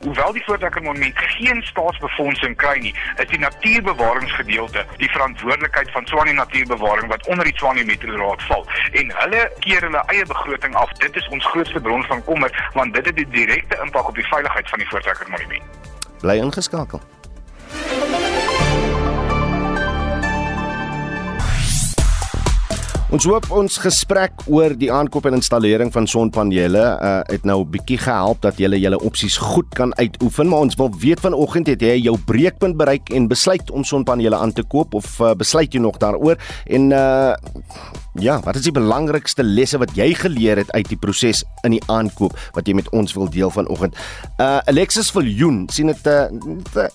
[0.00, 6.32] Hoewel die Voortrekker Monument geen staatsbefondsing kry nie, is die natuurbewaringsgedeelte die verantwoordelikheid van Tshwane
[6.32, 8.64] Natuurbewaring wat onder die Tshwane Metro Raad val.
[8.92, 10.92] En hulle keer hulle eie begroting af.
[11.04, 14.28] Dit is ons grootste bron van kommer want dit het 'n direkte impak op die
[14.28, 15.62] veiligheid van die Voortrekker Monument.
[16.20, 17.00] Bly ingeskakel.
[23.10, 27.70] Ons hoop ons gesprek oor die aankoop en installering van sonpanele uh, het nou 'n
[27.72, 31.82] bietjie gehelp dat jy julle opsies goed kan uitoefen, maar ons wil weet vanoggend het
[31.82, 35.80] jy jou breekpunt bereik en besluit om sonpanele aan te koop of uh, besluit jy
[35.80, 37.34] nog daaroor en uh,
[38.18, 41.82] Ja, wat is die belangrikste lesse wat jy geleer het uit die proses in die
[41.86, 43.94] aankoop wat jy met ons wil deel vanoggend?
[44.34, 46.26] Uh Alexis Viljoen sien dit uh,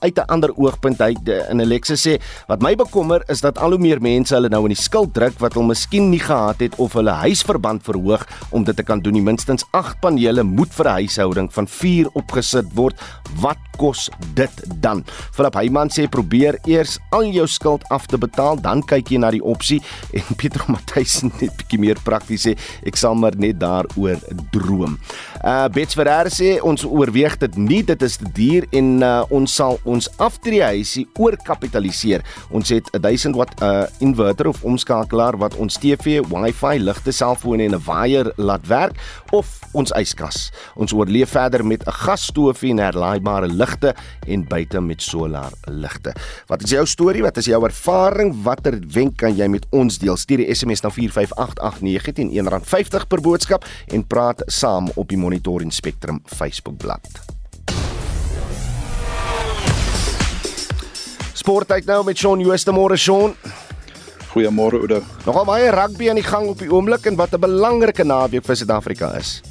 [0.03, 3.71] uit 'n ander oogpunt uit uh, in Alexis sê wat my bekommer is dat al
[3.71, 6.75] hoe meer mense hulle nou in die skuld druk wat hulle miskien nie gehad het
[6.75, 9.13] of hulle huisverband verhoog om dit te kan doen.
[9.13, 13.01] Die minstens 8 panele moet vir 'n huishouding van 4 opgesit word.
[13.39, 15.03] Wat kos dit dan?
[15.31, 19.31] Philip Heyman sê probeer eers al jou skuld af te betaal, dan kyk jy na
[19.31, 19.81] die opsie
[20.17, 22.55] en Pieter Matthys wys net bietjie meer prakties sê
[22.87, 24.19] ek sal maar net daaroor
[24.53, 24.97] droom.
[25.45, 29.57] Uh Bets Ferreira sê ons oorweeg dit nie dit is te duur en uh, ons
[29.59, 32.25] sal ons aftreehuisie oorkapitaliseer.
[32.51, 37.63] Ons het 'n 1000 watt uh inverter of omskakelaar wat ons TV, Wi-Fi, ligte, selfone
[37.63, 38.95] en 'n waier laat werk
[39.31, 40.51] of ons yskas.
[40.75, 43.95] Ons oorleef verder met 'n gasstoofie en herlaaibare ligte
[44.27, 46.13] en buite met solar ligte.
[46.47, 47.21] Wat is jou storie?
[47.21, 48.43] Wat is jou ervaring?
[48.43, 50.17] Watter wenk kan jy met ons deel?
[50.17, 55.61] Stuur die SMS na 45889 teen R1.50 per boodskap en praat saam op die Monitor
[55.61, 57.35] en Spectrum Facebookblad.
[61.33, 63.35] Sportheid nou met Shaun Jooste môre Shaun.
[64.35, 64.99] Goeiemôre Oude.
[65.23, 68.55] Nogal baie rugby aan die gang op die oomblik en wat 'n belangrike naweek vir
[68.55, 69.41] Suid-Afrika is.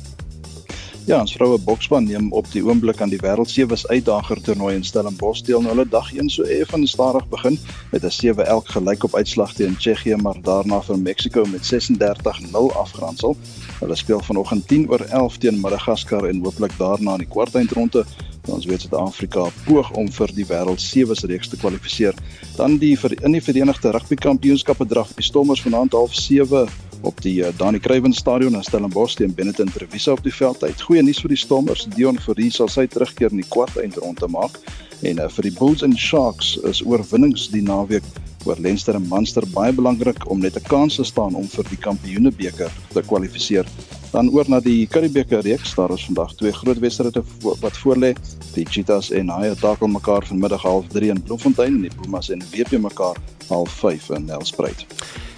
[1.07, 4.85] Ja, ons vroue bokspan neem op die oomblik aan die wêreld sewe uitdager toernooi in
[4.85, 5.61] Stellenbosch deel.
[5.61, 7.59] Nou hulle dag 1 so effe stadig begin
[7.92, 12.73] met 'n 7 elk gelyk op uitslag teen Tsjechië, maar daarna vir Mexico met 36-0
[12.73, 13.37] afgeronsel.
[13.81, 18.05] Hulle speel vanoggend 10 oor 11 teen Madagaskar en hooplik daarna in die kwartfinale
[18.53, 22.17] ons weet Suid-Afrika poog om vir die wêreld sewe se reeks te kwalifiseer.
[22.59, 26.69] Dan die vir in die Verenigde Rugby Kampioenskappe draf die Stormers vanaand half 7
[27.05, 30.63] op die uh, Dani Kruiven Stadion in Stellenbosch teen Benetton Trevisa op die veld.
[30.65, 31.87] Hy het goeie nuus vir die Stormers.
[31.97, 34.57] Dion Fourie sal sy terugkeer in die kwart eindronde maak.
[35.05, 38.07] En uh, vir die Bulls en Sharks is oorwinnings die naweek
[38.45, 41.77] oor Leinster en Munster baie belangrik om net 'n kans te staan om vir die
[41.77, 43.67] Kampioenebeker te kwalifiseer.
[44.13, 45.75] Dan oor na die Curriebeeker reeks.
[45.75, 48.15] Daar is vandag twee groot wedstryde wat voorlê.
[48.55, 52.79] Die Cheetahs en Haie takel mekaar vanmiddag 03:30 in Bloemfontein en die Pumas en WP
[52.79, 53.17] mekaar
[53.49, 54.87] 05:30 in Nelspruit.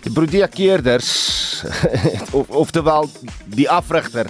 [0.02, 1.64] Die Protea-keerders
[2.38, 3.08] of oftewel
[3.46, 4.26] die afrigter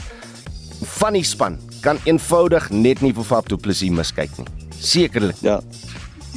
[0.82, 4.46] van die span kan eenvoudig net nie vir Faf Du Plessis miskyk nie.
[4.78, 5.36] Sekerlik.
[5.40, 5.60] Ja.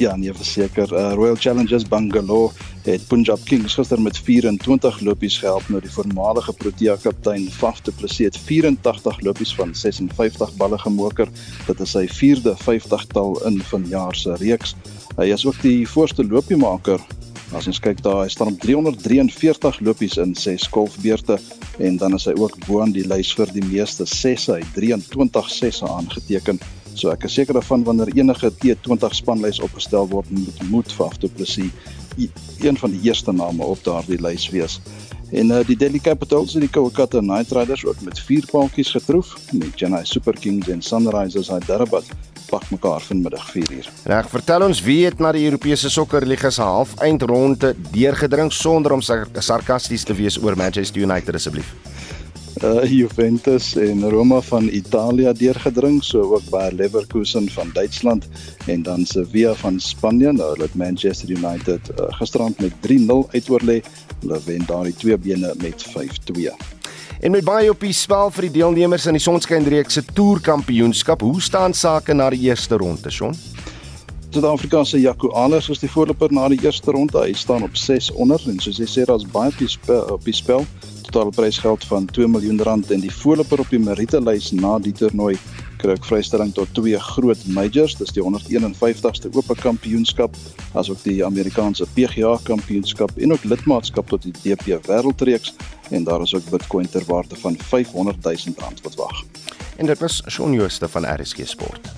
[0.00, 0.88] Ja, nee, verseker.
[0.92, 2.52] Uh, Royal Challengers Bangalore
[2.86, 7.92] het Punjab Kings gister met 24 lopies gehelp nou die voormalige Protea kaptein Faf Du
[7.92, 11.28] Plessis het 84 lopies van 56 balle gemoker.
[11.66, 14.72] Dit is sy 4de 50-tal in vanjaar se reeks.
[15.20, 17.04] Hy is ook die voorste lopiemaker.
[17.52, 21.36] As ons kyk daar, hy staan op 343 lopies in 6 golfbeurte
[21.76, 24.56] en dan is hy ook bo aan die lys vir die meeste sesse.
[24.56, 26.56] Hy 23 sesse aangeteken.
[27.00, 31.30] So ek is seker daarvan wanneer enige T20 spanlys opgestel word, moet moet vir Afto
[31.32, 31.72] Plessis
[32.60, 34.80] een van die eerste name op daardie lys wees.
[35.32, 39.30] En uh, die Delhi Capitals en die Kolkata Knight Riders ook met vier paadjies getroof
[39.56, 42.10] met Chennai Super Kings en Sunrisers Hyderabad
[42.50, 43.86] pak mekaar vanmiddag 4uur.
[44.10, 50.04] Reg, vertel ons wie het na die Europese Sokkerliga se half-eindronde deurgedring sonder om sarkasties
[50.04, 51.89] te wees oor Manchester United asseblief
[52.62, 58.28] uh, Juventus en Roma van Italië deurgedring, so ook by Leverkusen van Duitsland
[58.66, 60.32] en dan Sevilla van Spanje.
[60.32, 63.80] Nou het Manchester United uh, gisterand met 3-0 uitoorlê.
[64.20, 66.52] Hulle wen daardie twee bene met 5-2.
[67.20, 71.40] En met baie op die spel vir die deelnemers aan die Sonskynreeks se toerkampioenskap, hoe
[71.40, 73.36] staan sake na die eerste ronde, Shaun?
[74.30, 77.18] Suid-Afrikaanse Jaco Anders is die voorloper na die eerste ronde.
[77.18, 80.04] Hy staan op 6 onder en soos jy sê, daar's baie op die spel.
[80.14, 80.64] Op die spel
[81.06, 84.92] totale prysgeld van 2 miljoen rand en die voorloper op die Merite lys na die
[84.92, 85.36] toernooi
[85.80, 90.36] kry ook vrystelling tot twee groot majors, dis die 151ste Ope Kampioenskap,
[90.76, 95.54] asook die Amerikaanse PGA Kampioenskap en ook lidmaatskap tot die DP Wêreldreeks
[95.90, 99.24] en daar is ook Bitcoin ter waarde van 500 000 rand wat wag.
[99.76, 101.90] En dit was Shaun Jooste van RSG Sport.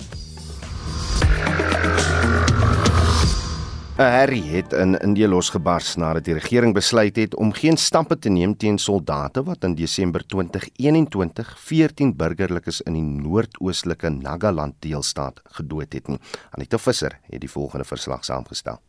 [3.93, 8.29] 'n Herrie het in Indië losgebars nadat die regering besluit het om geen stappe te
[8.29, 15.93] neem teen soldate wat in Desember 2021 14 burgerlikes in die noordoostelike Nagaland deelstaat gedood
[15.93, 16.17] het nie.
[16.49, 18.81] Anita Visser het die volgende verslag saamgestel.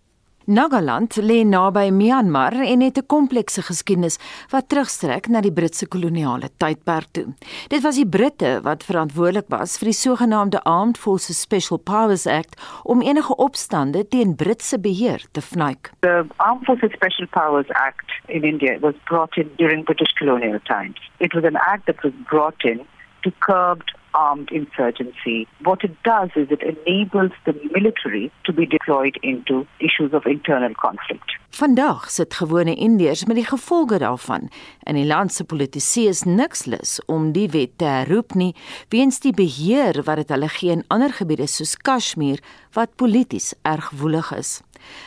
[0.46, 4.18] Nagaland lê naby Myanmar en het 'n komplekse geskiedenis
[4.50, 7.34] wat terugstrek na die Britse koloniale tydperk toe.
[7.68, 12.60] Dit was die Britte wat verantwoordelik was vir die sogenaamde Armed Forces Special Powers Act
[12.82, 15.90] om enige opstande teen Britse beheer te vnuik.
[16.00, 21.10] The Armed Forces Special Powers Act in India was brought in during British colonial times.
[21.18, 22.80] It was an act that was brought in
[23.22, 23.82] to curb
[24.14, 25.46] armed insurgency.
[25.62, 30.74] What it does is it enables the military to be deployed into issues of internal
[30.74, 31.38] conflict.
[31.54, 34.48] Vandag sit gewone Indiërs met die gevolge daarvan.
[34.82, 38.54] In die land se politici is niks lus om die wet te herroep nie
[38.90, 42.42] weens die beheer wat dit hulle gee in ander gebiede soos Kashmir
[42.74, 44.60] wat polities erg woelig is.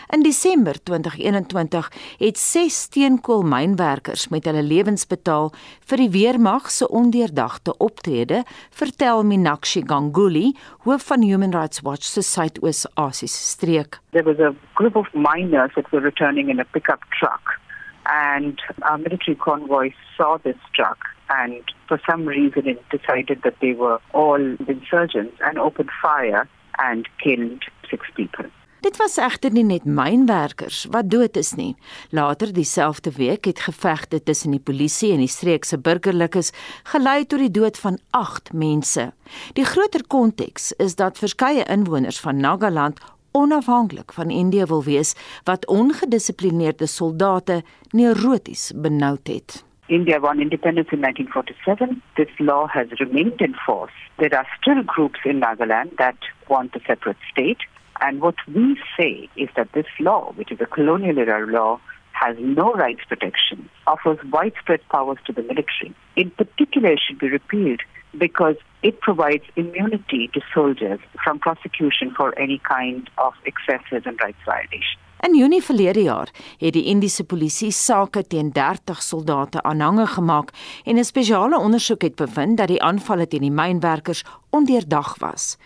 [0.10, 5.52] In Desember 2021 het 6 steenkoolmynwerkers met hulle lewens betaal
[5.90, 10.54] vir die weermag se ondeurdagte optrede, vertel Minakshi Ganguly,
[10.88, 14.00] hoof van Human Rights Watch se Suidoos-Asiese streek.
[14.12, 17.60] There was a group of miners that were returning in a pickup truck
[18.08, 20.98] and our military convoy saw this truck
[21.30, 26.48] and for some reason it decided that they were all insurgents and opened fire
[26.80, 28.46] and killed six people.
[28.82, 31.72] Dit was egter nie net mynwerkers wat dood is nie.
[32.14, 36.52] Later dieselfde week het gevegte tussen die polisie en die streek se burgerlikes
[36.92, 39.10] gelei tot die dood van 8 mense.
[39.58, 45.16] Die groter konteks is dat verskeie inwoners van Nagaland onafhanklik van Indië wil wees
[45.50, 49.64] wat ongedissiplineerde soldate neuroties benoud het.
[49.88, 51.98] India won independence in 1947.
[52.14, 53.94] This law has remained in force.
[54.18, 57.66] There are still groups in Nagaland that want a separate state.
[58.02, 61.80] And what we say is that this law, which is a colonial era law,
[62.12, 65.94] has no rights protection, offers widespread powers to the military.
[66.16, 67.82] In particular, it should be repealed
[68.18, 74.44] because it provides immunity to soldiers from prosecution for any kind of excesses and rights
[74.46, 75.02] violations.
[75.20, 80.52] In Junie verlede jaar het die Indiese polisie sake teen 30 soldate aanhange gemaak
[80.86, 85.58] en 'n spesiale ondersoek het bevind dat die aanvalle teen die mynwerkers ondeurdag was.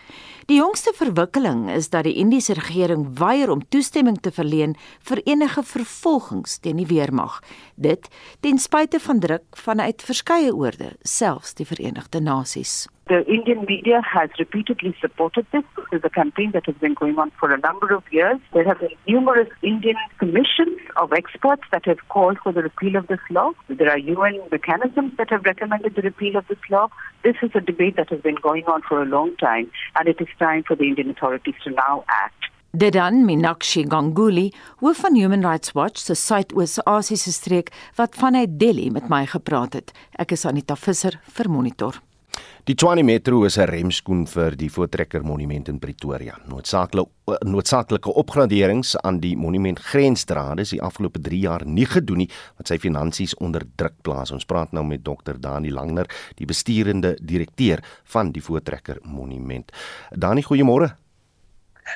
[0.46, 4.74] Die jongste verwikkeling is dat die Indiese regering weier om toestemming te verleen
[5.06, 7.38] vir enige vervolgings teen die weermag.
[7.76, 8.08] Dit
[8.40, 12.88] ten spyte van druk vanuit verskeie oorde, selfs die Verenigde Nasies.
[13.12, 15.64] The Indian media has repeatedly supported this.
[15.76, 18.38] This is a campaign that has been going on for a number of years.
[18.54, 23.08] There have been numerous Indian commissions of experts that have called for the repeal of
[23.08, 23.50] this law.
[23.68, 26.88] There are UN mechanisms that have recommended the repeal of this law.
[27.22, 30.18] This is a debate that has been going on for a long time, and it
[30.18, 32.48] is time for the Indian authorities to now act.
[32.70, 38.88] Dit dan Minakshi Ganguly, hoof van Human Rights Watch se Suidoos-Asiese streek wat vanuit Delhi
[38.90, 39.92] met my gepraat het.
[40.16, 42.00] Ek is Anita Visser vir Monitor.
[42.62, 46.38] Die Tshwane Metro is 'n remskoen vir die Voortrekker Monument in Pretoria.
[46.46, 47.10] Noodsaaklike
[47.44, 52.68] noodsaaklike opgraderings aan die monument grensdrade is die afgelope 3 jaar nie gedoen nie wat
[52.68, 54.30] sy finansies onder druk plaas.
[54.30, 55.40] Ons praat nou met Dr.
[55.40, 56.06] Dani Langner,
[56.36, 59.72] die besturende direkteur van die Voortrekker Monument.
[60.10, 60.94] Dani, goeiemôre.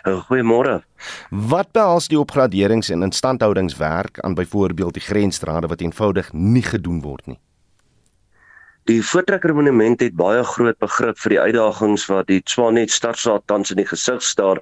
[0.05, 0.83] Eh, goeiemôre.
[1.31, 7.27] Wat behels die opgraderings en instandhoudingswerk aan byvoorbeeld die grensdrade wat eenvoudig nie gedoen word
[7.27, 7.39] nie?
[8.87, 13.73] Die Voortrekker Monument het baie groot begrip vir die uitdagings wat die Swanet Starsaat tans
[13.75, 14.61] in die gesig staar,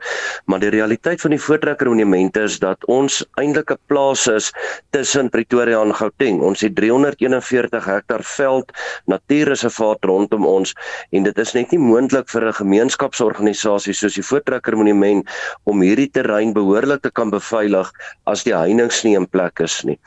[0.48, 4.48] maar die realiteit van die Voortrekker Monument is dat ons eintlik 'n plaas is
[4.96, 6.40] tussen Pretoria en Gauteng.
[6.40, 8.72] Ons het 341 hektar veld
[9.04, 10.72] natuurreservaat rondom ons
[11.12, 15.28] en dit is net nie moontlik vir 'n gemeenskapsorganisasie soos die Voortrekker Monument
[15.64, 17.92] om hierdie terrein behoorlik te kan beveilig
[18.24, 19.98] as die heininge nie in plek is nie.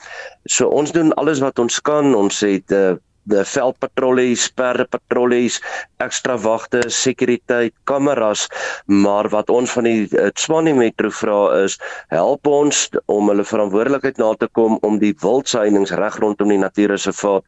[0.47, 2.15] So ons doen alles wat ons kan.
[2.15, 2.95] Ons het 'n uh,
[3.31, 5.59] eh, die veldpatrollies, perdepatrollies,
[6.03, 8.47] ekstra wagte, sekuriteit, kameras,
[8.85, 11.77] maar wat ons van die uh, Tshwane Metro vra is,
[12.13, 17.43] help ons om hulle verantwoordelikheid na te kom om die wildsuinings reg rondom die natuurreservaat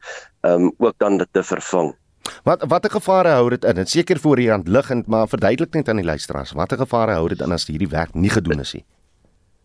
[0.48, 1.92] um ook dan te vervang.
[2.44, 3.80] Wat watter gevare hou dit in?
[3.80, 7.28] Dit seker voor hier aan liggend, maar verduidelik net aan die luisteraars, watter gevare hou
[7.28, 8.84] dit in as hierdie werk nie gedoen is nie?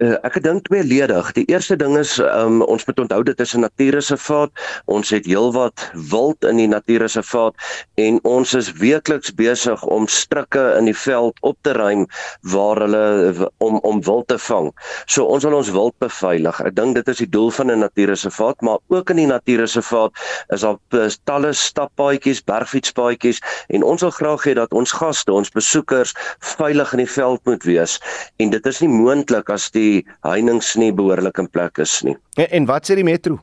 [0.03, 1.29] Uh, ek dink tweeledig.
[1.37, 4.51] Die eerste ding is um, ons moet onthou dit is 'n natuurreservaat.
[4.91, 7.55] Ons het heelwat wild in die natuurreservaat
[7.95, 12.03] en ons is weekliks besig om strikke in die veld op te ruim
[12.41, 14.73] waar hulle om om wild te vang.
[15.05, 16.59] So ons wil ons wild beveilig.
[16.59, 20.11] Ek dink dit is die doel van 'n natuurreservaat, maar ook in die natuurreservaat
[20.51, 20.77] is daar
[21.23, 26.99] talle stappaadjies, bergfietspaadjies en ons wil graag hê dat ons gaste, ons besoekers veilig in
[26.99, 27.99] die veld moet wees.
[28.35, 32.17] En dit is nie moontlik as die die heininge nie behoorlik in plek is nie.
[32.35, 33.39] En, en wat sê die metro?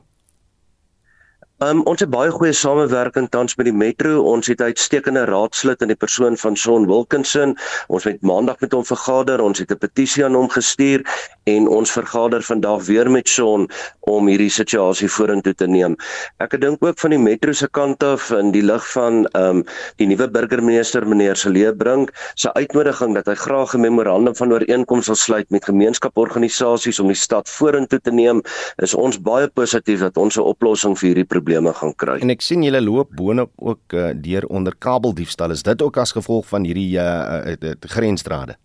[1.61, 4.23] Um, ons het baie goeie samewerking tans met die metro.
[4.25, 7.53] Ons het uitstekende raadslid in die persoon van Shaun Wilkinson.
[7.93, 9.39] Ons het maandag met hom vergader.
[9.39, 11.05] Ons het 'n petisie aan hom gestuur
[11.45, 15.95] en ons vergader vandag weer met Shaun om hierdie situasie vorentoe te neem.
[16.39, 19.63] Ek dink ook van die metro se kant af in die lig van um,
[19.97, 25.07] die nuwe burgemeester meneer Celee Brink se uitnodiging dat hy graag 'n memorandum van ooreenkoms
[25.07, 28.41] wil sluit met gemeenskaporganisasies om die stad vorentoe te neem,
[28.77, 32.19] is ons baie positief dat ons 'n oplossing vir hierdie probleem probleme gaan kry.
[32.21, 35.51] En ek sien julle loop boonop ook uh, deur onder kabeldiefstal.
[35.51, 38.57] Is dit ook as gevolg van hierdie uh, uh, grensdrade?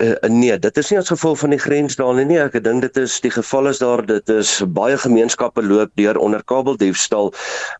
[0.00, 2.38] Uh, nee, dit is nie as gevolg van die grens daar nie.
[2.40, 6.40] Ek dink dit is die geval is daar dit is baie gemeenskappe loop deur onder
[6.48, 7.28] kabeldiefstal,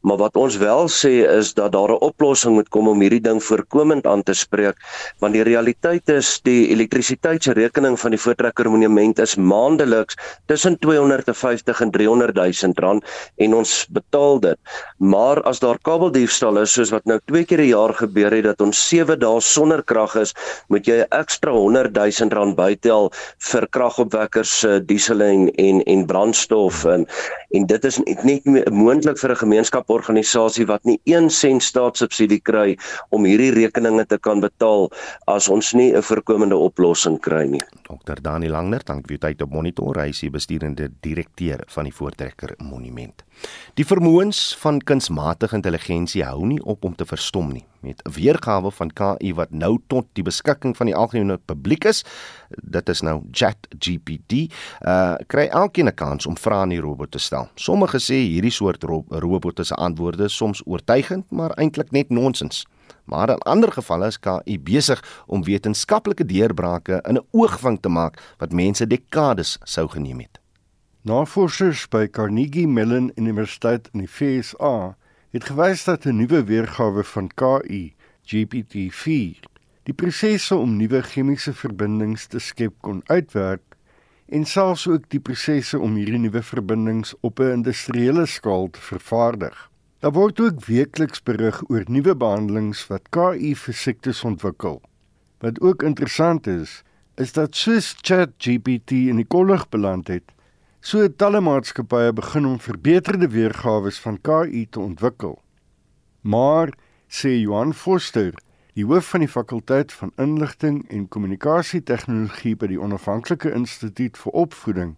[0.04, 3.40] maar wat ons wel sê is dat daar 'n oplossing moet kom om hierdie ding
[3.40, 4.76] voorkomend aan te spreek,
[5.20, 10.16] want die realiteit is die elektrisiteitsrekening van die voortrekker monument is maandeliks
[10.46, 13.04] tussen 250 en 300 000 rand
[13.36, 14.58] en ons betaal dit.
[14.98, 18.60] Maar as daar kabeldiefstal is soos wat nou twee keer 'n jaar gebeur het dat
[18.60, 20.34] ons 7 dae sonder krag is,
[20.68, 23.10] moet jy ekstra 100 000 R1000 bytel
[23.50, 27.06] vir kragopwekkers se uh, diesel en en en brandstof en
[27.56, 28.40] en dit is net nie
[28.70, 32.76] moontlik vir 'n gemeenskaporganisasie wat nie 1 sent staatssubsidie kry
[33.10, 34.90] om hierdie rekeninge te kan betaal
[35.26, 37.62] as ons nie 'n voorkomende oplossing kry nie.
[37.88, 38.20] Dr.
[38.22, 39.98] Dani Langner, dank vir u tyd op monitor.
[39.98, 43.24] Hy is die besturende direkteur van die Voortrekker Monument.
[43.74, 47.64] Die vermoëns van kunsmatige intelligensie hou nie op om te verstom nie.
[47.80, 52.04] Met 'n weergawe van KI wat nou tot die beskikking van die algemene publiek is,
[52.62, 54.52] dit is nou ChatGPT,
[54.86, 57.48] uh kry elkeen 'n kans om vrae aan die robot te stel.
[57.54, 62.66] Sommige sê hierdie soort ro robotte se antwoorde is soms oortuigend, maar eintlik net nonsens.
[63.04, 68.34] Maar in ander gevalle is KI besig om wetenskaplike deurbrake in 'n oogwink te maak
[68.38, 70.39] wat mense dekades sou geneem het.
[71.02, 74.98] Navorsers by Carnegie Mellon Universiteit in die VSA
[75.32, 77.94] het gewys dat 'n nuwe weergawe van KI,
[78.28, 79.40] GPT-4,
[79.88, 83.76] die prosesse om nuwe chemiese verbindings te skep kon uitwerk
[84.28, 89.70] en selfs ook die prosesse om hierdie nuwe verbindings op 'n industriële skaal te vervaardig.
[90.00, 94.82] Daar word ook weekliks berig oor nuwe behandelings wat KI vir siektes ontwikkel.
[95.38, 96.82] Wat ook interessant is,
[97.16, 100.32] is dat soos ChatGPT in die kollig beland het,
[100.80, 105.34] So talle maatskappye begin om verbeterde weergawe van KI te ontwikkel.
[106.20, 106.72] Maar
[107.08, 108.32] sê Johan Foster,
[108.72, 114.32] die hoof van die fakulteit van inligting en kommunikasie tegnologie by die Onafhanklike Instituut vir
[114.32, 114.94] Opvoeding,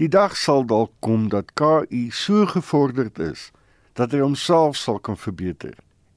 [0.00, 3.50] die dag sal dalk kom dat KI so gevorderd is
[4.00, 5.74] dat hy homself sal kan verbeter.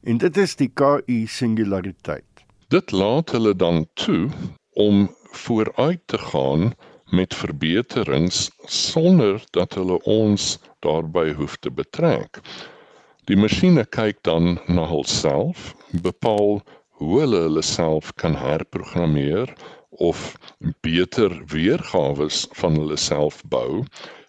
[0.07, 2.45] En dit is die KI singulariteit.
[2.72, 4.30] Dit laat hulle dan toe
[4.80, 6.72] om vooruit te gaan
[7.12, 12.39] met verbeterings sonder dat hulle ons daarbey hoef te betrek.
[13.30, 16.62] Die masjiene kyk dan na hulself, bepaal
[17.01, 19.53] hoe hulle hulle self kan herprogrammeer
[20.01, 20.36] of
[20.82, 22.28] beter weergawe
[22.62, 23.84] van hulle self bou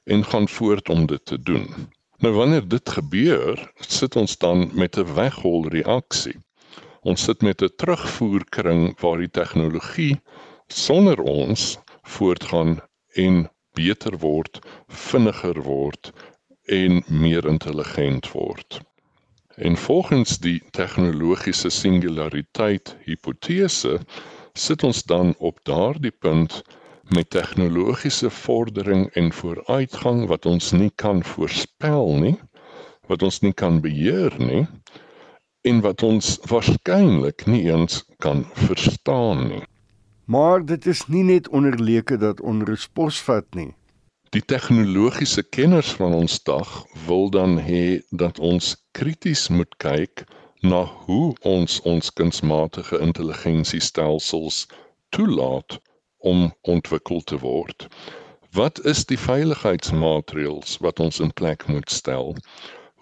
[0.05, 1.69] en gaan voort om dit te doen.
[2.23, 6.37] Nou wanneer dit gebeur, sit ons dan met 'n weghol reaksie.
[7.03, 10.21] Ons sit met 'n terugvoerkring waar die tegnologie
[10.69, 12.81] sonder ons voortgaan
[13.15, 16.13] en beter word, vinniger word
[16.65, 18.81] en meer intelligent word.
[19.57, 23.99] En volgens die tegnologiese singulariteit hipotese
[24.55, 26.63] sit ons dan op daardie punt
[27.13, 32.37] met tegnologiese vordering en vooruitgang wat ons nie kan voorspel nie,
[33.09, 34.67] wat ons nie kan beheer nie
[35.69, 39.63] en wat ons waarskynlik nie eens kan verstaan nie.
[40.33, 43.73] Maar dit is nie net onderleke dat onrus posvat nie.
[44.33, 46.71] Die tegnologiese kenners van ons dag
[47.07, 50.25] wil dan hê dat ons krities moet kyk
[50.73, 54.65] na hoe ons ons kunsmatige intelligensiestelsels
[55.09, 55.81] toelaat
[56.33, 57.89] om ontwikkel te word.
[58.57, 62.37] Wat is die veiligheidsmaatreëls wat ons in plek moet stel?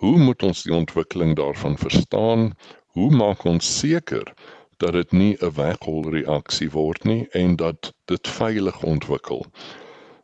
[0.02, 2.50] Hoe moet ons die ontwikkeling daarvan verstaan?
[2.98, 4.34] Hoe maak ons seker
[4.80, 9.46] dat dit nie 'n weghol-reaksie word nie en dat dit veilig ontwikkel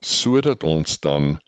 [0.00, 1.38] sodat ons dan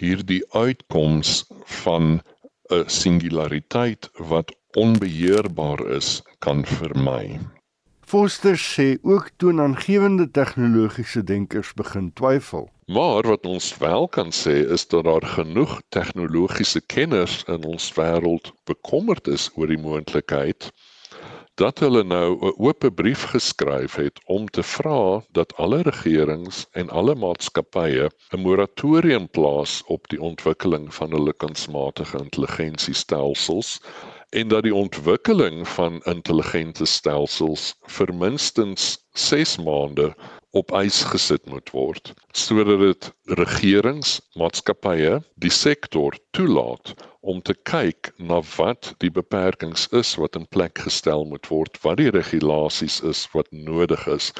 [0.00, 1.44] hierdie uitkoms
[1.82, 2.22] van
[2.70, 7.40] 'n singulariteit wat onbeheerbaar is kan vermy.
[8.00, 12.70] Foster sê ook toonaangewende tegnologiese denkers begin twyfel.
[12.86, 18.52] Maar wat ons wel kan sê is dat daar genoeg tegnologiese kenners in ons wêreld
[18.64, 20.72] bekommerd is oor die moontlikheid
[21.60, 26.88] dat hulle nou 'n oop brief geskryf het om te vra dat alle regerings en
[26.90, 33.80] alle maatskappye 'n moratorium plaas op die ontwikkeling van hulle kunsmatige intelligensiestelsels
[34.30, 40.14] en dat die ontwikkeling van intelligente stelsels vir minstens 6 maande
[40.56, 43.06] op ys gesit moet word sodat dit
[43.38, 50.46] regerings, maatskappye, die sektor toelaat om te kyk na wat die beperkings is wat in
[50.54, 54.30] plek gestel moet word, wat die regulasies is wat nodig is,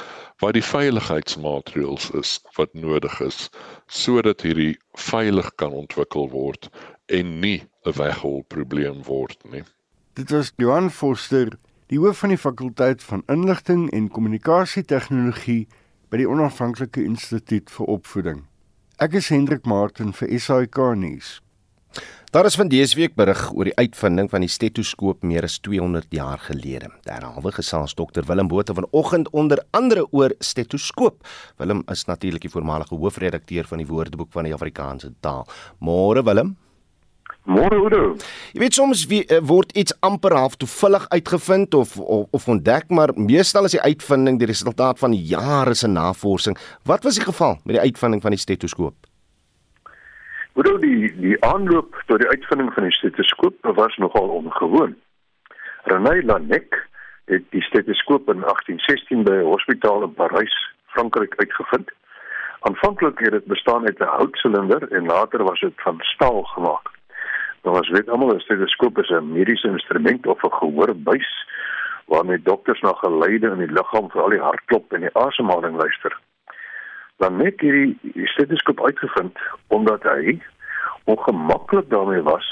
[0.42, 3.48] wat die veiligheidsmaatreëls is wat nodig is
[3.86, 6.70] sodat hierdie veilig kan ontwikkel word
[7.06, 9.62] en nie 'n weghol probleem word nie.
[10.14, 15.66] Dit was Johan Forster, die hoof van die fakulteit van inligting en kommunikasie tegnologie
[16.10, 18.40] by die Onafhanklike Instituut vir Opvoeding.
[19.00, 21.38] Ek is Hendrik Martin vir SAK nuus.
[22.34, 26.10] Daar is van dese week berig oor die uitvinding van die stetoskoop meer as 200
[26.14, 26.90] jaar gelede.
[27.06, 31.26] Derhalwe gesels dokter Willem Botha vanoggend onder andere oor stetoskoop.
[31.58, 35.46] Willem is natuurlik die voormalige hoofredakteur van die Woordeboek van die Afrikaanse taal.
[35.78, 36.56] Môre Willem.
[37.48, 38.16] Môre Oudo.
[38.52, 42.90] Jy weet soms wie, uh, word iets amper half toevallig uitgevind of, of of ontdek,
[42.90, 46.58] maar meestal is die uitvinding die resultaat van jare se navorsing.
[46.84, 48.94] Wat was die geval met die uitvinding van die stetoskoop?
[50.52, 54.94] Oudo, die die aanloop tot die uitvinding van die stetoskoop was nogal ongewoon.
[55.88, 56.76] René Laennec
[57.32, 60.54] het die stetoskoop in 1816 by 'n hospitaal in Parys,
[60.92, 61.90] Frankryk uitgevind.
[62.60, 66.99] Aanvanklik het dit bestaan uit 'n houtsilinder en later was dit van staal gemaak.
[67.62, 71.30] Nou as weet almal 'n stetoskoop is 'n mediese instrument of 'n gehoorbuis
[72.06, 76.18] waarmee dokters na geleide in die liggaam vir al die hartklop en die asemhaling luister.
[77.16, 80.40] Dan net hierdie stetoskoop uitgevind omdat hy
[81.04, 82.48] ongemaklik daarmee was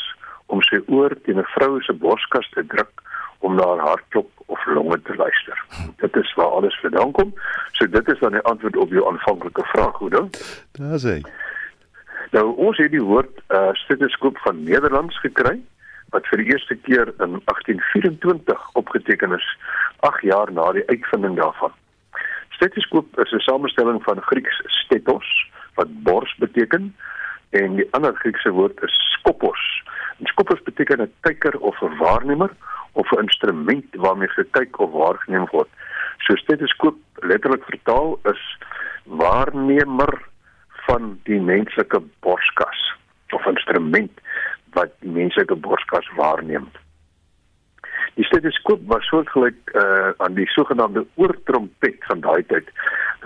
[0.47, 3.03] om sy oor teen 'n vrou se borskas te druk
[3.39, 5.65] om na haar hartklop of longe te luister.
[5.97, 7.35] Dit is waar alles vandaan kom.
[7.73, 10.31] So dit is dan die antwoord op jou aanvanklike vraag, dan?
[10.73, 11.23] Daar's hy.
[12.31, 15.59] Nou ons het die woord uh, stetoskoop van Nederlands gekry
[16.13, 19.49] wat vir die eerste keer in 1824 opgeteken is,
[20.01, 21.73] 8 jaar na die uitvinding daarvan.
[22.57, 25.29] Stetoskoop is 'n samestelling van Grieks stetos
[25.75, 26.95] wat bors beteken
[27.51, 29.83] en die ander Griekse woord is skopos.
[30.19, 32.51] En skopos beteken 'n kyker of 'n waarnemer
[32.93, 35.69] of 'n instrument waarmee gekyk of waargeneem word.
[36.19, 38.59] So stetoskoop letterlik vertaal is
[39.05, 40.29] waarnemer
[40.89, 42.85] van die menslike borskas
[43.37, 44.21] of instrument
[44.77, 46.69] wat die menslike borskas waarneem.
[48.19, 52.71] Die stetoskoop was soortgelyk uh, aan die sogenaamde oortrompet van daai tyd.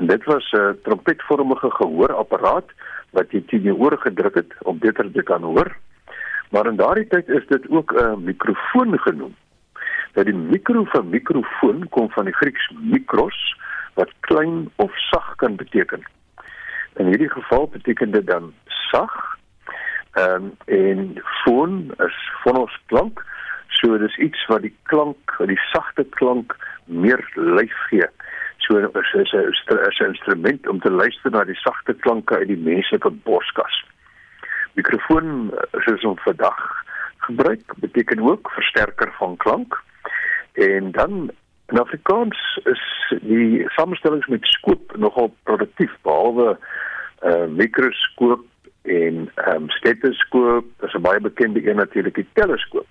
[0.01, 2.69] En dit was 'n uh, trompetvormige gehoorapparaat
[3.11, 5.77] wat jy teen die oor gedruk het om beter te kan hoor.
[6.51, 9.35] Maar in daardie tyd is dit ook 'n uh, mikrofoon genoem.
[10.13, 13.57] Dat die mikro van mikrofoon kom van die Grieks mikros
[13.95, 16.03] wat klein of sag kan beteken.
[16.95, 19.37] In hierdie geval beteken dit dan sag.
[20.13, 23.25] Ehm um, en foon is fonos klank.
[23.69, 28.09] So dis iets wat die klank, die sagte klank meer lyf gee.
[28.59, 29.65] So is is
[30.01, 33.85] 'n instrument om te luister na die sagte klanke uit die menslike borskas.
[34.73, 36.85] Mikrofoon soos ons vandag
[37.17, 39.83] gebruik beteken ook versterker van klank.
[40.53, 41.31] En dan
[41.73, 42.81] in Afrikaans is
[43.25, 46.59] die samestellings met skoop nogal produktief behalwe
[47.25, 48.45] uh, mikroskoop
[48.83, 52.89] en ehm um, stetoskoop, dis 'n baie bekende een natuurlik die teleskoop.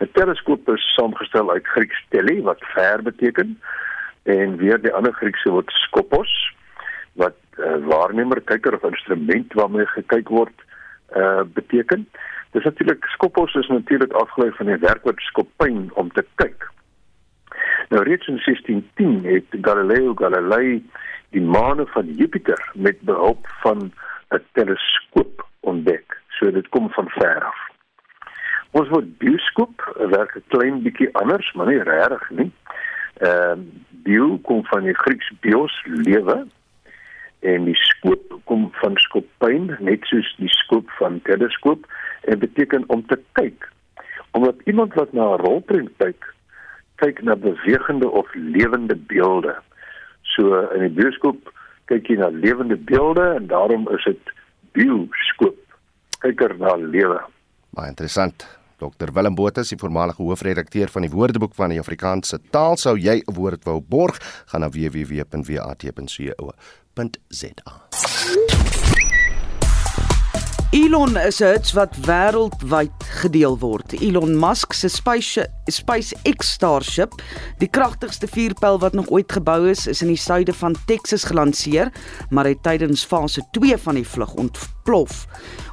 [0.00, 3.60] 'n Teleskoop is saamgestel uit Grieks tele wat ver beteken
[4.22, 6.32] en weer die ander Griekse woord skopos
[7.12, 10.58] wat uh, waarnemer, kyker of instrument waarmee gekyk word
[11.16, 12.08] uh beteken.
[12.50, 16.68] Dis natuurlik skopos is natuurlik afgelei van die werkwoord skopyn om te kyk.
[17.88, 20.82] Nou reeds in 1610 het Galileo Galilei
[21.30, 23.92] die maane van Jupiter met behulp van
[24.28, 26.20] 'n teleskoop ontdek.
[26.28, 27.58] So dit kom van ver af.
[28.70, 32.52] Ons word bioskoop werk 'n klein bietjie anders, maar nie regtig nie.
[33.14, 36.46] Ehm uh, bio kom van die Grieks bios lewe
[37.40, 41.86] en die skoop kom van skopyn, net soos die skoop van teleskoop
[42.20, 43.68] en beteken om te kyk.
[44.30, 46.34] Omdat iemand wat na 'n rolprent kyk,
[47.02, 49.54] kyk na bewegende of lewende beelde.
[50.34, 50.42] So
[50.74, 51.52] in die bioskoop
[51.90, 54.24] kyk jy na lewende beelde en daarom is dit
[54.76, 55.58] bioskoop.
[56.22, 57.20] Kyker na lewe.
[57.76, 58.58] Baie interessant.
[58.78, 63.22] Dr Willem Botha, die voormalige hoofredakteur van die Woordeboek van die Afrikaanse taal, sou jy
[63.26, 65.48] 'n woord wou borg, gaan na www.wat.co.za.
[70.78, 73.92] Elon is 'n hits wat wêreldwyd gedeel word.
[74.00, 77.12] Elon Musk se Space SpaceX Starship,
[77.58, 81.90] die kragtigste vuurpyl wat nog ooit gebou is, is in die suide van Texas gelanseer,
[82.30, 85.26] maar het tydens fase 2 van die vlug ontplof.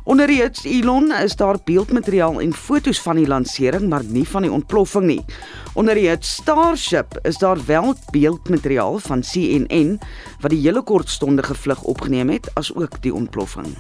[0.04, 4.42] Onder die hits Elon is daar beeldmateriaal en fotos van die landering, maar nie van
[4.42, 5.26] die ontploffing nie.
[5.74, 10.00] Onder die hits Starship is daar wel beeldmateriaal van CNN
[10.40, 13.76] wat die hele kortstondige vlug opgeneem het, asook die ontploffing.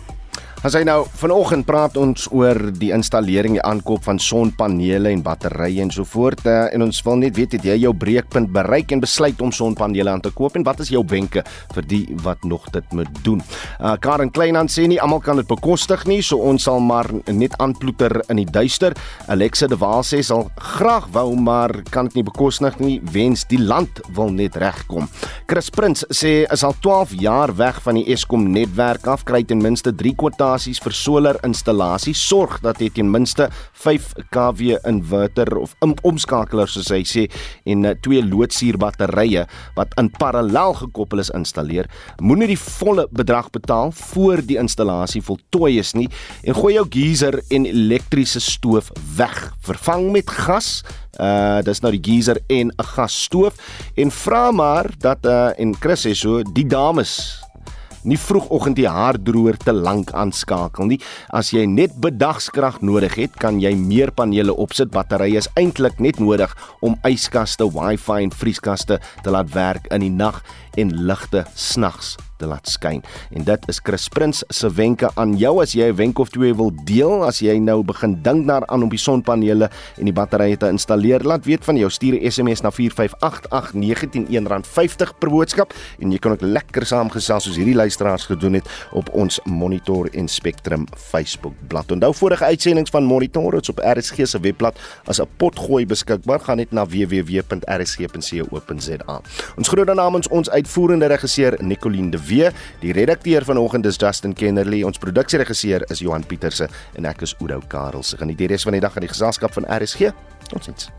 [0.66, 5.84] As hy nou vanoggend praat ons oor die installering en aankoop van sonpanele en batterye
[5.84, 9.04] en so voort uh, en ons wil net weet het jy jou breekpunt bereik en
[9.04, 11.44] besluit om sonpanele aan te koop en wat is jou wenke
[11.76, 13.44] vir die wat nog dit moet doen.
[13.78, 17.54] Uh, Karen Kleinhand sê nie almal kan dit bekostig nie, so ons sal maar net
[17.62, 18.98] aanploeter in die duister.
[19.30, 20.48] Alexa de Waal sê sal
[20.80, 25.06] graag wou maar kan dit nie bekostig nie, wens die land wil net regkom.
[25.46, 29.62] Chris Prins sê is al 12 jaar weg van die Eskom netwerk af kry ten
[29.62, 33.50] minste 3 kwart installasies vir solar installasies sorg dat jy ten minste
[33.84, 37.26] 5 kW inverter of omskakelaars soos hy sê
[37.68, 39.46] en eh, twee loodsuur batterye
[39.76, 41.90] wat in parallel gekoppel is installeer.
[42.22, 46.08] Moenie die volle bedrag betaal voor die installasie voltooi is nie
[46.44, 49.52] en gooi jou geyser en elektriese stoof weg.
[49.66, 50.84] Vervang met gas.
[51.20, 53.56] Uh dis nou die geyser en 'n gasstoof.
[53.96, 57.45] En vra maar dat uh en Chris sê so die dames
[58.06, 61.00] nie vroegoggend die haardroër te lank aanskakel nie.
[61.30, 64.92] As jy net bedagskrag nodig het, kan jy meer panele opsit.
[64.94, 66.54] Batterye is eintlik net nodig
[66.86, 70.42] om yskaste, wifi en vrieskaste te laat werk in die nag
[70.76, 73.02] en ligte snags te laat skyn.
[73.36, 76.54] En dit is Chris Prins se wenke aan jou as jy 'n wenk of twee
[76.54, 80.68] wil deel as jy nou begin dink daaraan om die sonpanele en die batterye te
[80.68, 81.24] installeer.
[81.24, 86.32] Laat weet van jou stuur 'n SMS na 4588919 R50 per boodskap en jy kan
[86.32, 91.94] ook lekker saamgesels soos hierdie luisteraars gedoen het op ons Monitor en Spectrum Facebook bladsy.
[91.94, 96.40] Onthou vorige uitsendings van Monitor is op RSG se webblad as 'n potgooi beskikbaar.
[96.40, 97.62] Gaan net na www.rsg.co.za.
[99.58, 102.50] Ons groet dan namens ons uitvoerende regisseur Nicoline de Wee.
[102.82, 104.84] Die redakteur vanoggend is Justin Kennerly.
[104.84, 108.18] Ons produksieregisseur is Johan Pieterse en ek is Oudo Karelse.
[108.18, 110.14] Geniet die res van die dag aan die geselskap van RSG.
[110.50, 110.90] Totsiens.